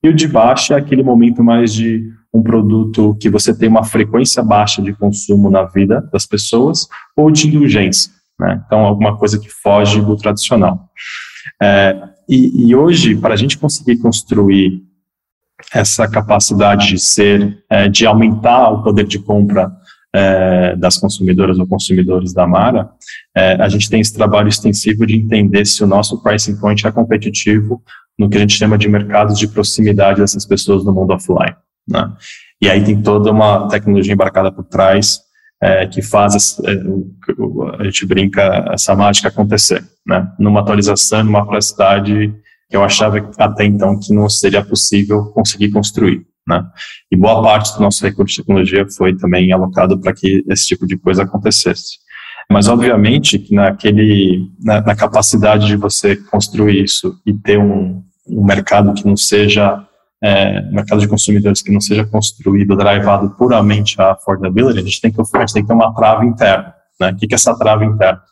[0.02, 3.82] E o de baixo é aquele momento mais de um produto que você tem uma
[3.82, 6.86] frequência baixa de consumo na vida das pessoas
[7.16, 8.12] ou de indulgência.
[8.38, 8.62] Né?
[8.66, 10.88] Então, alguma coisa que foge do tradicional.
[11.60, 11.96] É,
[12.28, 14.82] e, e, hoje, para a gente conseguir construir
[15.72, 19.70] essa capacidade de ser, é, de aumentar o poder de compra
[20.14, 22.90] é, das consumidoras ou consumidores da Mara,
[23.36, 26.92] é, a gente tem esse trabalho extensivo de entender se o nosso pricing point é
[26.92, 27.82] competitivo
[28.18, 31.54] no que a gente chama de mercados de proximidade dessas pessoas no mundo offline.
[31.88, 32.12] Né?
[32.60, 35.20] E aí tem toda uma tecnologia embarcada por trás
[35.62, 36.72] é, que faz é,
[37.78, 40.30] a gente brinca essa mágica acontecer, né?
[40.38, 42.34] Numa atualização, numa praticidade
[42.68, 46.64] que eu achava até então que não seria possível conseguir construir, né?
[47.10, 50.86] E boa parte do nosso recurso de tecnologia foi também alocado para que esse tipo
[50.86, 51.98] de coisa acontecesse.
[52.50, 58.44] Mas obviamente que naquele na, na capacidade de você construir isso e ter um, um
[58.44, 59.84] mercado que não seja
[60.22, 65.12] é, mercado de consumidores que não seja construído, drivado puramente a affordability, a gente tem
[65.12, 66.74] que, a gente tem que ter uma trava interna.
[67.00, 67.10] Né?
[67.10, 68.22] O que, que é essa trava interna?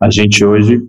[0.00, 0.82] A gente hoje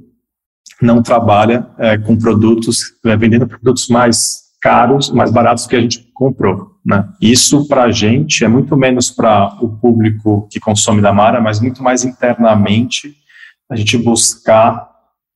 [0.82, 6.10] não trabalha é, com produtos, é, vendendo produtos mais caros, mais baratos que a gente
[6.13, 6.71] comprou.
[6.86, 7.08] Né?
[7.21, 11.60] Isso para a gente é muito menos para o público que consome da Mara, mas
[11.60, 13.13] muito mais internamente
[13.69, 14.88] a gente buscar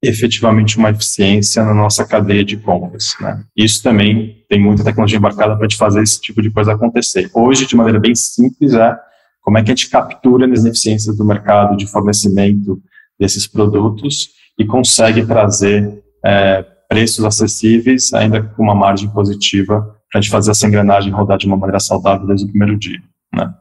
[0.03, 3.15] efetivamente uma eficiência na nossa cadeia de compras.
[3.19, 3.43] Né?
[3.55, 7.29] Isso também tem muita tecnologia embarcada para gente fazer esse tipo de coisa acontecer.
[7.33, 8.97] Hoje, de maneira bem simples, é
[9.41, 12.81] como é que a gente captura as ineficiências do mercado de fornecimento
[13.19, 20.21] desses produtos e consegue trazer é, preços acessíveis, ainda com uma margem positiva, para a
[20.21, 22.99] gente fazer essa engrenagem rodar de uma maneira saudável desde o primeiro dia.
[23.33, 23.53] Né?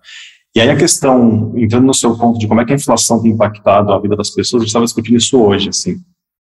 [0.55, 3.31] E aí a questão, entrando no seu ponto de como é que a inflação tem
[3.31, 5.97] impactado a vida das pessoas, a gente estava discutindo isso hoje, assim.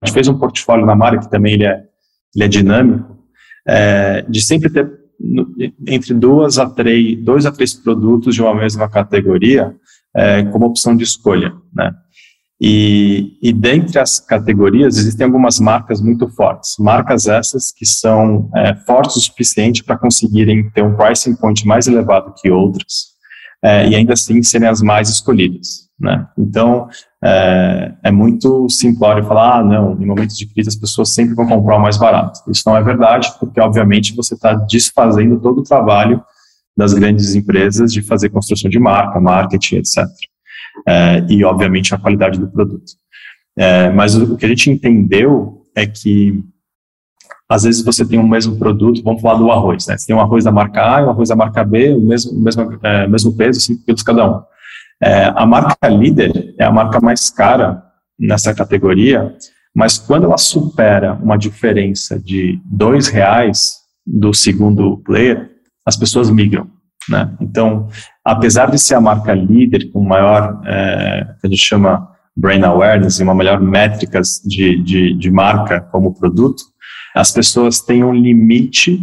[0.01, 1.83] A gente fez um portfólio na Mara, que também ele é,
[2.35, 3.19] ele é dinâmico,
[3.67, 4.89] é, de sempre ter
[5.87, 9.75] entre duas a três, dois a três produtos de uma mesma categoria
[10.15, 11.93] é, como opção de escolha, né?
[12.61, 18.75] E, e dentre as categorias existem algumas marcas muito fortes, marcas essas que são é,
[18.75, 23.19] fortes o suficiente para conseguirem ter um pricing point mais elevado que outras
[23.63, 25.89] é, e ainda assim serem as mais escolhidas.
[25.99, 26.27] Né?
[26.39, 26.89] Então,
[27.23, 31.47] é, é, muito simplório falar, ah, não, em momentos de crise as pessoas sempre vão
[31.47, 32.41] comprar o mais barato.
[32.49, 36.23] Isso não é verdade, porque, obviamente, você está desfazendo todo o trabalho
[36.77, 40.05] das grandes empresas de fazer construção de marca, marketing, etc.
[40.87, 42.93] É, e, obviamente, a qualidade do produto.
[43.57, 46.43] É, mas o, o que a gente entendeu é que
[47.49, 49.97] às vezes você tem um mesmo produto, vamos falar do arroz, né?
[49.97, 52.39] Você tem um arroz da marca A e um arroz da marca B, o mesmo,
[52.39, 54.43] mesmo, é, mesmo peso, 5 quilos cada um.
[55.03, 57.83] É, a marca líder é a marca mais cara
[58.19, 59.35] nessa categoria,
[59.75, 65.51] Mas quando ela supera uma diferença de dois reais do segundo player,
[65.87, 66.69] as pessoas migram.
[67.09, 67.31] Né?
[67.41, 67.89] Então,
[68.25, 73.19] apesar de ser a marca líder com maior, é, que a gente chama brain awareness
[73.19, 76.63] e uma melhor métricas de, de, de marca como produto,
[77.15, 79.01] as pessoas têm um limite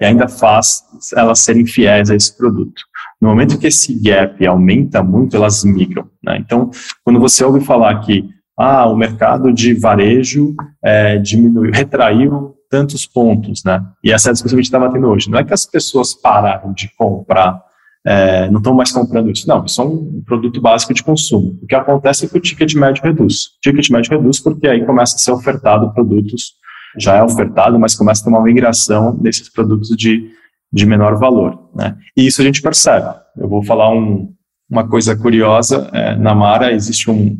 [0.00, 0.82] e ainda faz
[1.16, 2.82] elas serem fiéis a esse produto.
[3.20, 6.06] No momento que esse gap aumenta muito, elas migram.
[6.22, 6.38] Né?
[6.38, 6.70] Então,
[7.02, 13.62] quando você ouve falar que ah, o mercado de varejo é, diminuiu, retraiu tantos pontos,
[13.64, 13.82] né?
[14.04, 15.30] E essa é a discussão que a gente está tendo hoje.
[15.30, 17.60] Não é que as pessoas pararam de comprar,
[18.06, 19.48] é, não estão mais comprando isso.
[19.48, 21.58] Não, isso é um produto básico de consumo.
[21.62, 23.46] O que acontece é que o ticket médio reduz.
[23.46, 26.54] O ticket médio reduz porque aí começa a ser ofertado produtos,
[26.98, 30.30] já é ofertado, mas começa a ter uma migração desses produtos de
[30.72, 31.70] de menor valor.
[31.74, 31.96] Né?
[32.16, 33.08] E isso a gente percebe.
[33.36, 34.32] Eu vou falar um,
[34.68, 37.36] uma coisa curiosa: é, na Mara existe um,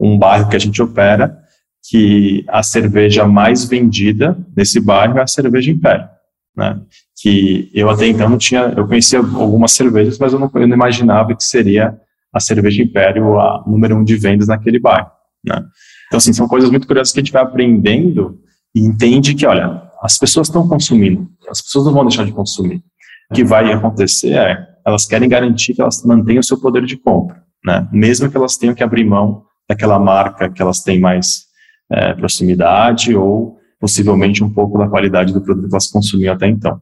[0.00, 1.38] um bairro que a gente opera
[1.88, 6.08] que a cerveja mais vendida nesse bairro é a cerveja Império.
[6.56, 6.80] Né?
[7.20, 10.76] Que eu até então não tinha, eu conhecia algumas cervejas, mas eu não, eu não
[10.76, 11.98] imaginava que seria
[12.32, 15.10] a cerveja Império a número um de vendas naquele bairro.
[15.44, 15.62] Né?
[16.06, 18.38] Então, assim, são coisas muito curiosas que a gente vai aprendendo
[18.74, 22.82] e entende que, olha, as pessoas estão consumindo, as pessoas não vão deixar de consumir.
[23.30, 26.96] O que vai acontecer é, elas querem garantir que elas mantenham o seu poder de
[26.96, 27.88] compra, né?
[27.90, 31.44] Mesmo que elas tenham que abrir mão daquela marca que elas têm mais
[31.90, 36.80] é, proximidade ou possivelmente um pouco da qualidade do produto que elas consumiam até então.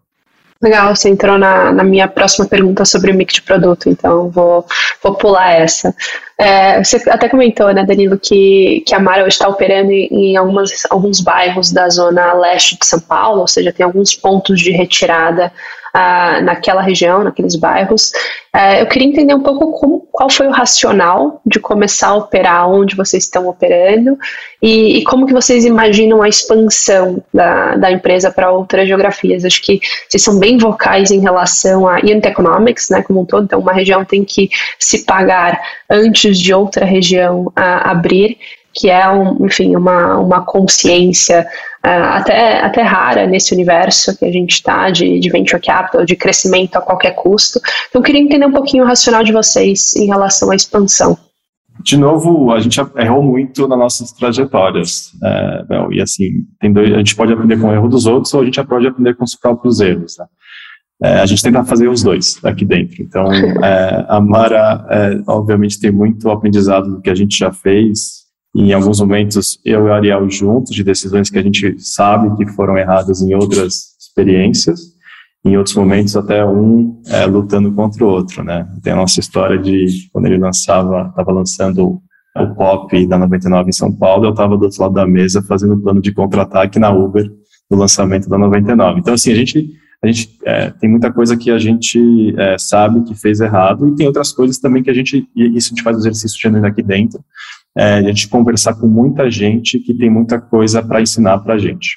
[0.62, 4.64] Legal, você entrou na, na minha próxima pergunta sobre o mix de produto, então vou,
[5.02, 5.92] vou pular essa.
[6.38, 11.20] É, você até comentou, né, Danilo, que, que a Mara está operando em, algumas, alguns
[11.20, 15.52] bairros da zona leste de São Paulo, ou seja, tem alguns pontos de retirada
[16.42, 18.12] naquela região, naqueles bairros.
[18.54, 22.68] Uh, eu queria entender um pouco como, qual foi o racional de começar a operar
[22.70, 24.18] onde vocês estão operando
[24.60, 29.44] e, e como que vocês imaginam a expansão da, da empresa para outras geografias.
[29.44, 33.44] Acho que vocês são bem vocais em relação a unit economics, né, como um todo,
[33.44, 38.38] então uma região tem que se pagar antes de outra região abrir
[38.74, 41.46] que é, um, enfim, uma, uma consciência
[41.84, 46.16] uh, até, até rara nesse universo que a gente está de, de venture capital, de
[46.16, 47.60] crescimento a qualquer custo.
[47.88, 51.18] Então, eu queria entender um pouquinho o racional de vocês em relação à expansão.
[51.82, 55.10] De novo, a gente errou muito nas nossas trajetórias.
[55.22, 58.42] É, e assim, tem dois, a gente pode aprender com o erro dos outros ou
[58.42, 60.16] a gente pode aprender com os próprios erros.
[60.18, 60.26] Né?
[61.02, 63.02] É, a gente tenta fazer os dois aqui dentro.
[63.02, 68.21] Então, é, a Mara, é, obviamente, tem muito aprendizado do que a gente já fez,
[68.54, 72.52] em alguns momentos eu e o Ariel juntos, de decisões que a gente sabe que
[72.52, 74.92] foram erradas em outras experiências,
[75.44, 78.68] em outros momentos até um é, lutando contra o outro, né?
[78.82, 82.00] Tem a nossa história de quando ele lançava, estava lançando
[82.36, 85.74] o Pop da 99 em São Paulo, eu estava do outro lado da mesa fazendo
[85.74, 87.30] o plano de contra-ataque na Uber
[87.70, 89.00] no lançamento da 99.
[89.00, 89.70] Então, assim, a gente,
[90.02, 93.96] a gente é, tem muita coisa que a gente é, sabe que fez errado e
[93.96, 97.22] tem outras coisas também que a gente, isso a gente faz exercício genuíno aqui dentro,
[97.76, 101.58] é, a gente conversar com muita gente que tem muita coisa para ensinar para a
[101.58, 101.96] gente.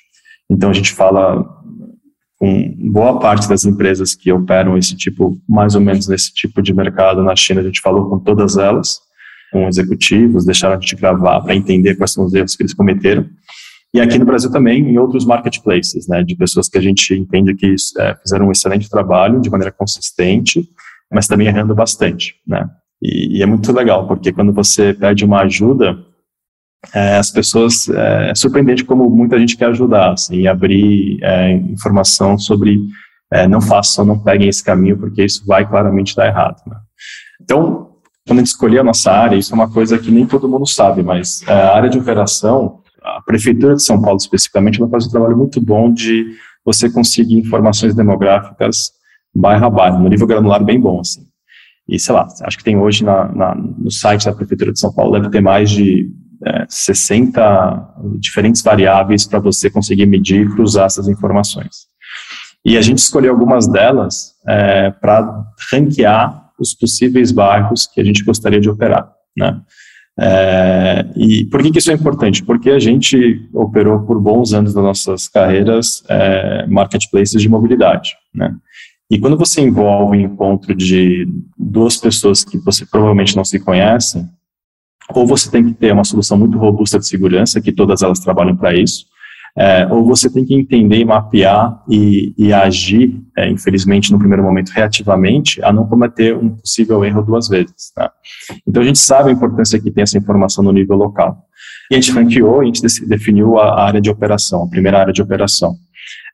[0.49, 1.45] Então a gente fala
[2.37, 6.73] com boa parte das empresas que operam esse tipo, mais ou menos nesse tipo de
[6.73, 8.99] mercado na China, a gente falou com todas elas,
[9.51, 13.25] com executivos, deixaram a gente gravar para entender quais são os erros que eles cometeram.
[13.93, 17.55] E aqui no Brasil também, em outros marketplaces, né, de pessoas que a gente entende
[17.55, 20.67] que é, fizeram um excelente trabalho de maneira consistente,
[21.11, 22.69] mas também errando bastante, né.
[23.05, 25.95] E, e, é muito legal, porque quando você pede uma ajuda,
[26.93, 32.37] é, as pessoas, é, é, surpreendente como muita gente quer ajudar, assim, abrir é, informação
[32.37, 32.79] sobre
[33.31, 36.61] é, não façam, não peguem esse caminho, porque isso vai claramente dar errado.
[36.67, 36.77] Né?
[37.41, 37.91] Então,
[38.25, 40.65] quando a gente escolheu a nossa área, isso é uma coisa que nem todo mundo
[40.65, 45.05] sabe, mas é, a área de operação, a Prefeitura de São Paulo especificamente, ela faz
[45.05, 48.91] um trabalho muito bom de você conseguir informações demográficas
[49.33, 51.27] bairro a bairro, no nível granular bem bom, assim.
[51.87, 54.93] E, sei lá, acho que tem hoje na, na, no site da Prefeitura de São
[54.93, 56.09] Paulo, deve ter mais de
[56.45, 61.87] é, 60 diferentes variáveis para você conseguir medir e cruzar essas informações.
[62.65, 68.23] E a gente escolheu algumas delas é, para ranquear os possíveis bairros que a gente
[68.23, 69.07] gostaria de operar,
[69.37, 69.61] né?
[70.17, 72.41] É, e por que, que, isso é importante?
[72.41, 78.55] Porque a gente operou por bons anos das nossas carreiras é, marketplaces de mobilidade, né?
[79.09, 81.27] E quando você envolve o encontro de
[81.57, 84.27] duas pessoas que você provavelmente não se conhecem,
[85.13, 88.55] ou você tem que ter uma solução muito robusta de segurança, que todas elas trabalham
[88.55, 89.05] para isso,
[89.57, 94.69] é, ou você tem que entender, mapear e, e agir, é, infelizmente, no primeiro momento,
[94.69, 97.93] reativamente, a não cometer um possível erro duas vezes.
[97.95, 98.09] Né?
[98.67, 101.37] Então, a gente sabe a importância que tem essa informação no nível local.
[101.89, 105.21] E a gente franqueou, a gente definiu a área de operação, a primeira área de
[105.21, 105.75] operação.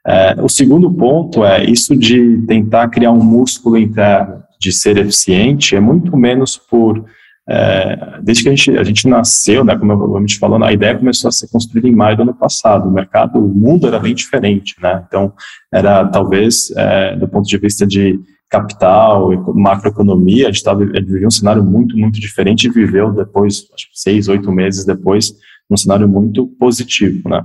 [0.06, 5.76] É, o segundo ponto é isso de tentar criar um músculo interno de ser eficiente,
[5.76, 7.06] é muito menos por
[7.50, 10.98] é, desde que a gente, a gente nasceu, né, como eu, gente falou, a ideia
[10.98, 12.88] começou a ser construída em maio do ano passado.
[12.88, 15.04] O mercado, o mundo era bem diferente, né?
[15.08, 15.34] Então,
[15.74, 21.32] era talvez, é, do ponto de vista de capital, macroeconomia, a gente tava, vivia um
[21.32, 25.34] cenário muito, muito diferente e viveu depois, acho que seis, oito meses depois,
[25.70, 27.44] um cenário muito positivo, né?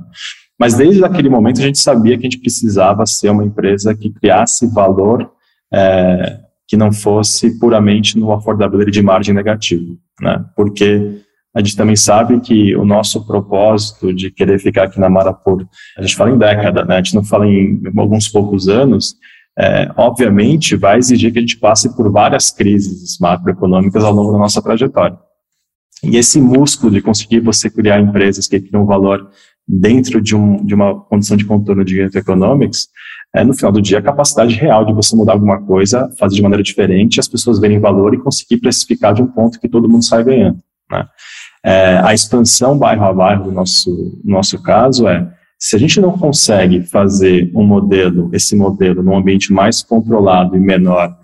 [0.59, 4.11] Mas desde aquele momento a gente sabia que a gente precisava ser uma empresa que
[4.11, 5.31] criasse valor
[5.73, 10.45] é, que não fosse puramente no affordability de margem negativo, né?
[10.57, 11.21] Porque
[11.55, 15.67] a gente também sabe que o nosso propósito de querer ficar aqui na Mara por,
[15.97, 16.97] a gente fala em década, né?
[16.97, 19.15] A gente não fala em alguns poucos anos,
[19.59, 24.39] é, obviamente vai exigir que a gente passe por várias crises macroeconômicas ao longo da
[24.39, 25.19] nossa trajetória.
[26.03, 29.31] E esse músculo de conseguir você criar empresas que criam valor
[29.67, 32.89] dentro de, um, de uma condição de contorno de unit economics,
[33.35, 36.43] é, no final do dia, a capacidade real de você mudar alguma coisa, fazer de
[36.43, 40.05] maneira diferente, as pessoas verem valor e conseguir precificar de um ponto que todo mundo
[40.05, 40.59] sai ganhando.
[40.91, 41.07] Né?
[41.65, 46.01] É, a expansão bairro a bairro, no nosso, no nosso caso, é se a gente
[46.01, 51.17] não consegue fazer um modelo, esse modelo, num ambiente mais controlado e menor,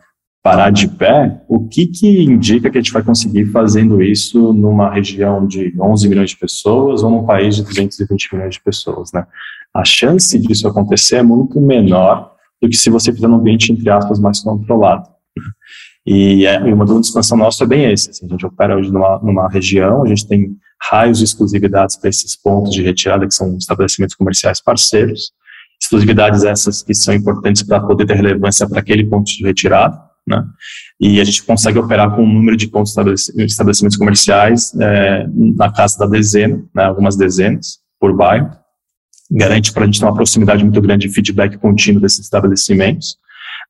[0.43, 4.91] parar de pé, o que, que indica que a gente vai conseguir fazendo isso numa
[4.91, 9.25] região de 11 milhões de pessoas ou num país de 220 milhões de pessoas, né?
[9.73, 13.89] A chance disso acontecer é muito menor do que se você fizer num ambiente, entre
[13.89, 15.09] aspas, mais controlado.
[16.05, 18.11] E, é, e o modelo de expansão nosso é bem esse.
[18.11, 20.57] Assim, a gente opera hoje numa, numa região, a gente tem
[20.91, 25.33] raios de exclusividades para esses pontos de retirada, que são estabelecimentos comerciais parceiros.
[25.81, 30.45] Exclusividades essas que são importantes para poder ter relevância para aquele ponto de retirada né?
[31.01, 35.71] E a gente consegue operar com um número de pontos de estabelecimentos comerciais é, na
[35.73, 38.51] casa da dezena, né, algumas dezenas por bairro.
[39.31, 43.17] Garante para a gente ter uma proximidade muito grande de feedback contínuo desses estabelecimentos,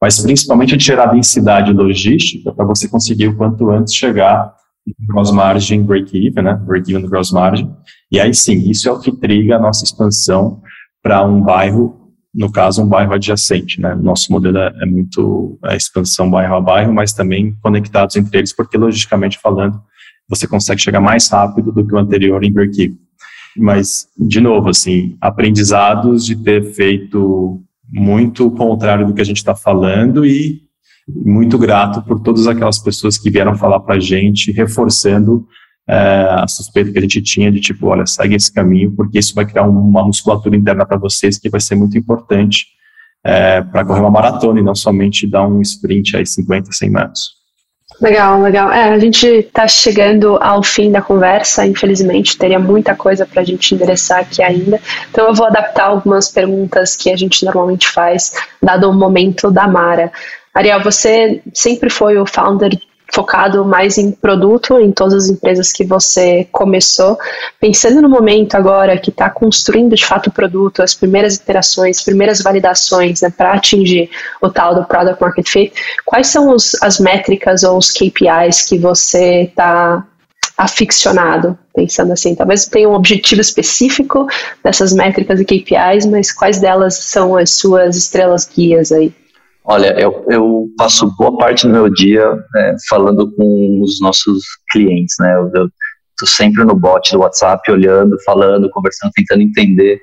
[0.00, 4.52] mas principalmente de gerar densidade logística para você conseguir o quanto antes chegar
[5.08, 7.72] gross margin break-even, né, break-even gross margin,
[8.10, 10.60] e aí sim, isso é o que triga a nossa expansão
[11.00, 12.01] para um bairro
[12.34, 13.80] no caso, um bairro adjacente.
[13.80, 13.94] Né?
[13.94, 18.54] Nosso modelo é, é muito a expansão bairro a bairro, mas também conectados entre eles,
[18.54, 19.80] porque, logicamente falando,
[20.28, 22.96] você consegue chegar mais rápido do que o anterior em break
[23.56, 27.62] Mas, de novo, assim, aprendizados de ter feito
[27.92, 30.62] muito o contrário do que a gente está falando e
[31.06, 35.46] muito grato por todas aquelas pessoas que vieram falar para a gente, reforçando é,
[35.88, 39.44] a suspeita que a gente tinha de tipo, olha, segue esse caminho, porque isso vai
[39.44, 42.66] criar uma musculatura interna para vocês que vai ser muito importante
[43.24, 47.42] é, para correr uma maratona e não somente dar um sprint aí 50, 100 metros.
[48.00, 48.72] Legal, legal.
[48.72, 53.44] É, a gente está chegando ao fim da conversa, infelizmente, teria muita coisa para a
[53.44, 54.80] gente endereçar aqui ainda.
[55.10, 59.68] Então eu vou adaptar algumas perguntas que a gente normalmente faz, dado o momento da
[59.68, 60.10] Mara.
[60.54, 62.70] Ariel, você sempre foi o founder
[63.12, 67.18] focado mais em produto em todas as empresas que você começou.
[67.60, 72.04] Pensando no momento agora que está construindo de fato o produto, as primeiras iterações, as
[72.04, 74.10] primeiras validações né, para atingir
[74.40, 75.72] o tal do Product Market Fit,
[76.06, 80.06] quais são os, as métricas ou os KPIs que você está
[80.56, 84.26] aficionado, pensando assim, talvez tenha um objetivo específico
[84.62, 89.12] dessas métricas e KPIs, mas quais delas são as suas estrelas guias aí?
[89.64, 92.24] Olha, eu, eu passo boa parte do meu dia
[92.56, 95.34] é, falando com os nossos clientes, né?
[95.36, 95.70] Eu,
[96.18, 100.00] tô sempre no bot do WhatsApp, olhando, falando, conversando, tentando entender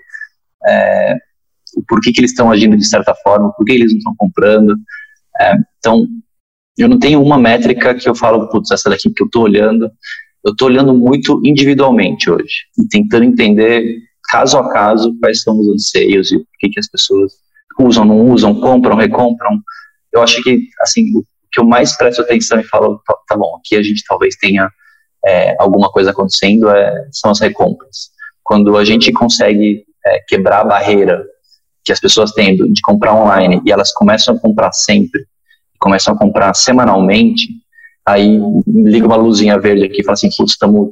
[0.68, 1.16] é,
[1.78, 4.76] o porquê que eles estão agindo de certa forma, por que eles não estão comprando.
[5.40, 6.06] É, então,
[6.78, 9.92] eu não tenho uma métrica que eu falo, putz, essa daqui que eu estou olhando.
[10.46, 14.00] Eu estou olhando muito individualmente hoje e tentando entender
[14.30, 17.34] caso a caso quais são os anseios e por que, que as pessoas
[17.80, 19.60] usam, não usam, compram, recompram.
[20.12, 23.58] Eu acho que, assim, o que eu mais presto atenção e falo, tá, tá bom,
[23.58, 24.70] aqui a gente talvez tenha
[25.26, 28.10] é, alguma coisa acontecendo, é, são as recompras.
[28.44, 31.24] Quando a gente consegue é, quebrar a barreira
[31.84, 35.26] que as pessoas têm de comprar online e elas começam a comprar sempre,
[35.80, 37.48] começam a comprar semanalmente,
[38.06, 40.92] aí liga uma luzinha verde aqui e fala assim, putz, estamos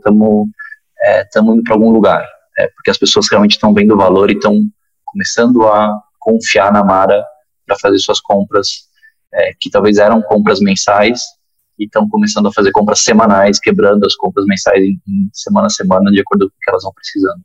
[1.04, 2.26] é, indo para algum lugar.
[2.60, 4.60] É, porque as pessoas realmente estão vendo o valor e estão
[5.06, 7.24] começando a confiar na Mara
[7.66, 8.68] para fazer suas compras,
[9.34, 11.22] é, que talvez eram compras mensais,
[11.80, 15.70] e estão começando a fazer compras semanais, quebrando as compras mensais em, em, semana a
[15.70, 17.40] semana, de acordo com o que elas vão precisando.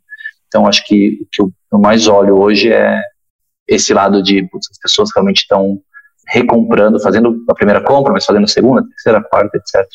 [0.49, 3.01] Então, acho que o que eu mais olho hoje é
[3.69, 5.81] esse lado de putz, as pessoas realmente estão
[6.29, 9.87] recomprando, fazendo a primeira compra, mas fazendo a segunda, terceira, quarta, etc.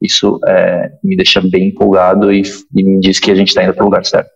[0.00, 2.42] Isso é, me deixa bem empolgado e,
[2.74, 4.32] e me diz que a gente está indo para o lugar certo.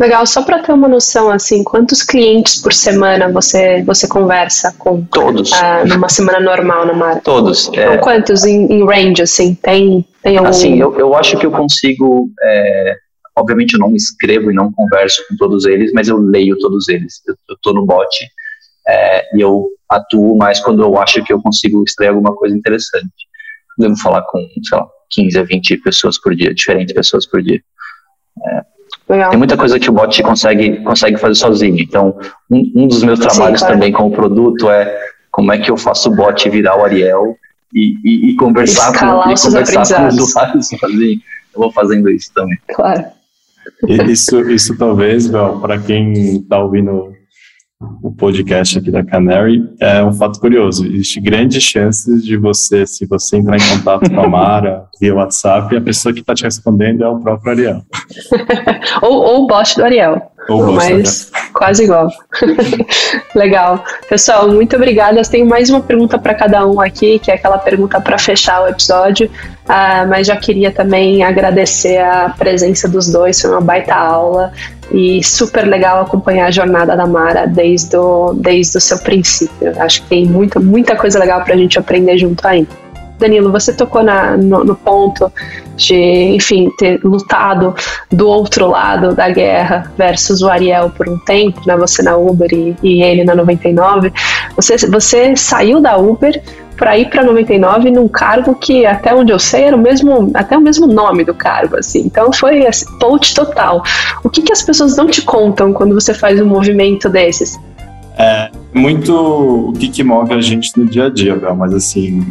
[0.00, 5.04] Legal, só para ter uma noção, assim, quantos clientes por semana você, você conversa com?
[5.04, 5.52] Todos.
[5.52, 7.20] Uh, numa semana normal na marca?
[7.20, 7.68] Todos.
[7.68, 7.98] Então, é...
[7.98, 9.54] quantos em, em, range, assim?
[9.56, 10.48] Tem, tem algum...
[10.48, 12.30] Assim, eu, eu acho que eu consigo...
[12.42, 12.94] É,
[13.36, 17.20] obviamente eu não escrevo e não converso com todos eles, mas eu leio todos eles.
[17.28, 18.08] Eu, estou no bot
[18.88, 23.28] é, e eu atuo mais quando eu acho que eu consigo extrair alguma coisa interessante.
[23.76, 27.60] Devo falar com, sei lá, 15 a 20 pessoas por dia, diferentes pessoas por dia.
[28.46, 28.62] É,
[29.10, 29.30] Legal.
[29.30, 31.80] Tem muita coisa que o bot consegue, consegue fazer sozinho.
[31.80, 32.16] Então,
[32.48, 33.74] um, um dos meus trabalhos Sim, claro.
[33.74, 34.96] também com o produto é
[35.32, 37.36] como é que eu faço o bot virar o Ariel
[37.74, 41.20] e, e, e conversar, com, e conversar com os usuários sozinho.
[41.52, 42.56] Eu vou fazendo isso também.
[42.72, 43.04] Claro.
[44.08, 45.28] Isso, isso talvez,
[45.60, 47.12] para quem está ouvindo
[48.02, 50.84] o podcast aqui da Canary, é um fato curioso.
[50.84, 55.74] Existe grandes chances de você, se você entrar em contato com a Mara via WhatsApp,
[55.74, 57.82] a pessoa que está te respondendo é o próprio Ariel.
[59.00, 60.30] ou, ou o bot do Ariel.
[60.48, 61.30] Ou mas
[61.60, 62.08] quase igual.
[63.36, 63.84] Legal.
[64.08, 65.20] Pessoal, muito obrigada.
[65.20, 68.68] Tenho mais uma pergunta para cada um aqui, que é aquela pergunta para fechar o
[68.68, 69.30] episódio.
[69.66, 74.52] Uh, mas já queria também agradecer a presença dos dois, foi uma baita aula
[74.90, 79.74] e super legal acompanhar a jornada da Mara desde o, desde o seu princípio.
[79.78, 82.70] Acho que tem muita, muita coisa legal para a gente aprender junto ainda.
[83.20, 85.30] Danilo, você tocou na, no, no, ponto
[85.76, 87.74] de, enfim, ter lutado
[88.10, 91.76] do outro lado da guerra versus o Ariel por um tempo, né?
[91.76, 94.12] Você na Uber e, e ele na 99.
[94.56, 96.42] Você, você saiu da Uber
[96.80, 100.56] para ir para 99 num cargo que até onde eu sei era o mesmo até
[100.56, 103.82] o mesmo nome do cargo assim então foi assim, poach total
[104.24, 107.60] o que, que as pessoas não te contam quando você faz um movimento desses
[108.16, 112.26] é muito o que, que move a gente no dia a dia Bel, mas assim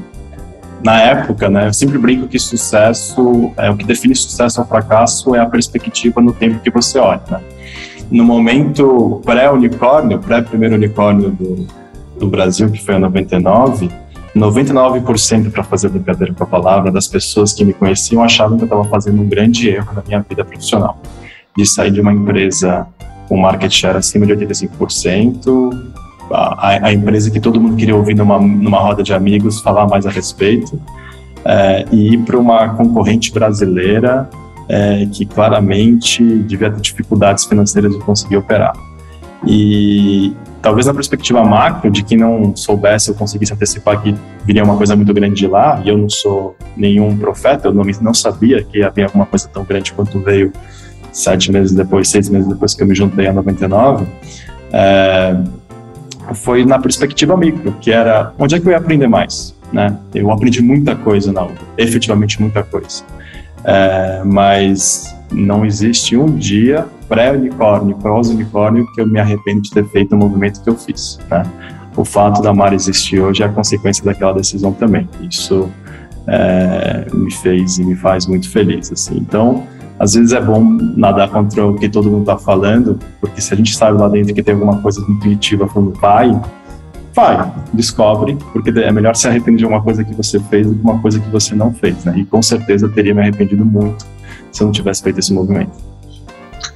[0.84, 5.36] na época, né, eu sempre brinco que sucesso, é o que define sucesso ou fracasso
[5.36, 7.42] é a perspectiva no tempo que você olha, né?
[8.10, 11.68] No momento pré-unicórnio, pré-primeiro unicórnio do,
[12.18, 13.90] do Brasil, que foi em 99,
[14.36, 18.68] 99% para fazer brincadeira com a palavra das pessoas que me conheciam achavam que eu
[18.68, 21.00] estava fazendo um grande erro na minha vida profissional,
[21.56, 22.88] de sair de uma empresa
[23.28, 25.72] com market share acima de 85%,
[26.32, 30.06] a, a, empresa que todo mundo queria ouvir numa, numa roda de amigos falar mais
[30.06, 30.80] a respeito,
[31.46, 34.30] é, e ir para uma concorrente brasileira
[34.68, 38.74] é, que claramente devia ter dificuldades financeiras de conseguir operar.
[39.46, 44.14] E talvez na perspectiva macro, de que não soubesse ou conseguisse antecipar que
[44.46, 47.84] viria uma coisa muito grande de lá, e eu não sou nenhum profeta, eu não,
[48.02, 50.52] não sabia que havia alguma coisa tão grande quanto veio
[51.12, 54.06] sete meses depois, seis meses depois que eu me juntei a 99,
[54.72, 55.36] é,
[56.34, 59.96] foi na perspectiva micro, que era onde é que eu ia aprender mais, né?
[60.14, 63.04] Eu aprendi muita coisa na UFO, efetivamente muita coisa,
[63.64, 70.16] é, mas não existe um dia pré-unicórnio, pós-unicórnio que eu me arrependo de ter feito
[70.16, 71.44] o movimento que eu fiz, né?
[71.96, 75.10] O fato da Mara existir hoje é a consequência daquela decisão também.
[75.30, 75.70] Isso
[76.28, 79.18] é, me fez e me faz muito feliz, assim.
[79.18, 79.68] Então,
[80.00, 80.64] às vezes é bom
[80.96, 84.34] nadar contra o que todo mundo está falando, porque se a gente sabe lá dentro
[84.34, 86.42] que tem alguma coisa intuitiva falando vai,
[87.14, 90.82] vai, descobre, porque é melhor se arrepender de uma coisa que você fez do que
[90.82, 92.14] uma coisa que você não fez, né?
[92.18, 94.08] E com certeza teria me arrependido muito
[94.52, 95.72] se eu não tivesse feito esse movimento.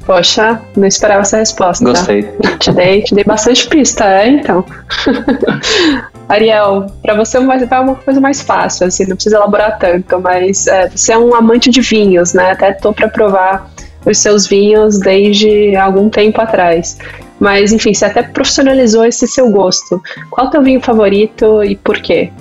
[0.05, 1.85] Poxa, não esperava essa resposta.
[1.85, 2.23] Gostei.
[2.59, 4.65] Te dei, te dei bastante pista, é, então.
[6.33, 10.67] Ariel, para você vai ser uma coisa mais fácil, assim, não precisa elaborar tanto, mas
[10.67, 12.51] é, você é um amante de vinhos, né?
[12.51, 13.71] Até tô para provar
[14.05, 16.97] os seus vinhos desde algum tempo atrás.
[17.39, 20.01] Mas, enfim, você até profissionalizou esse seu gosto.
[20.29, 22.31] Qual é o teu vinho favorito e por quê?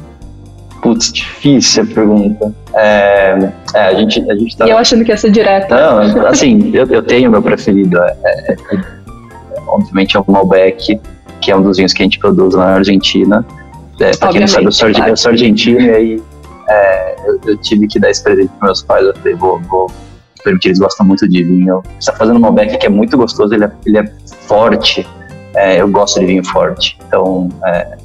[0.80, 2.54] Putz, difícil a pergunta.
[2.74, 4.66] É, é, a gente, a gente tá...
[4.66, 5.74] E eu achando que ia ser direta.
[5.76, 7.98] Não, assim, eu, eu tenho meu preferido.
[7.98, 8.56] É, é, é,
[9.66, 11.00] obviamente é o Malbec,
[11.40, 13.44] que é um dos vinhos que a gente produz na Argentina.
[14.02, 15.12] É, pra quem não sabe, eu sou, claro.
[15.12, 16.22] eu sou argentino e aí
[16.68, 19.06] é, eu, eu, tive que dar esse presente para meus pais.
[19.06, 19.90] Eu falei, vou, vou
[20.42, 21.82] permitir, eles gostam muito de vinho.
[21.98, 24.04] Está fazendo um Malbec que é muito gostoso, ele é, ele é
[24.46, 25.06] forte.
[25.54, 26.98] É, eu gosto de vinho forte.
[27.06, 27.96] Então, é,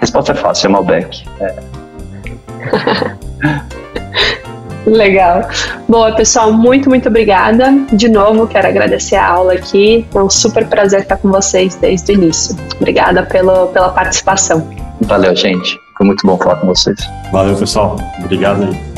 [0.00, 1.24] resposta é fácil, é Malbec.
[1.40, 1.54] É.
[4.86, 5.48] Legal.
[5.88, 7.72] Boa, pessoal, muito, muito obrigada.
[7.92, 10.06] De novo, quero agradecer a aula aqui.
[10.14, 12.56] É um super prazer estar com vocês desde o início.
[12.76, 14.85] Obrigada pelo, pela participação.
[15.02, 15.78] Valeu, gente.
[15.96, 16.98] Foi muito bom falar com vocês.
[17.32, 17.96] Valeu, pessoal.
[18.24, 18.95] Obrigado aí.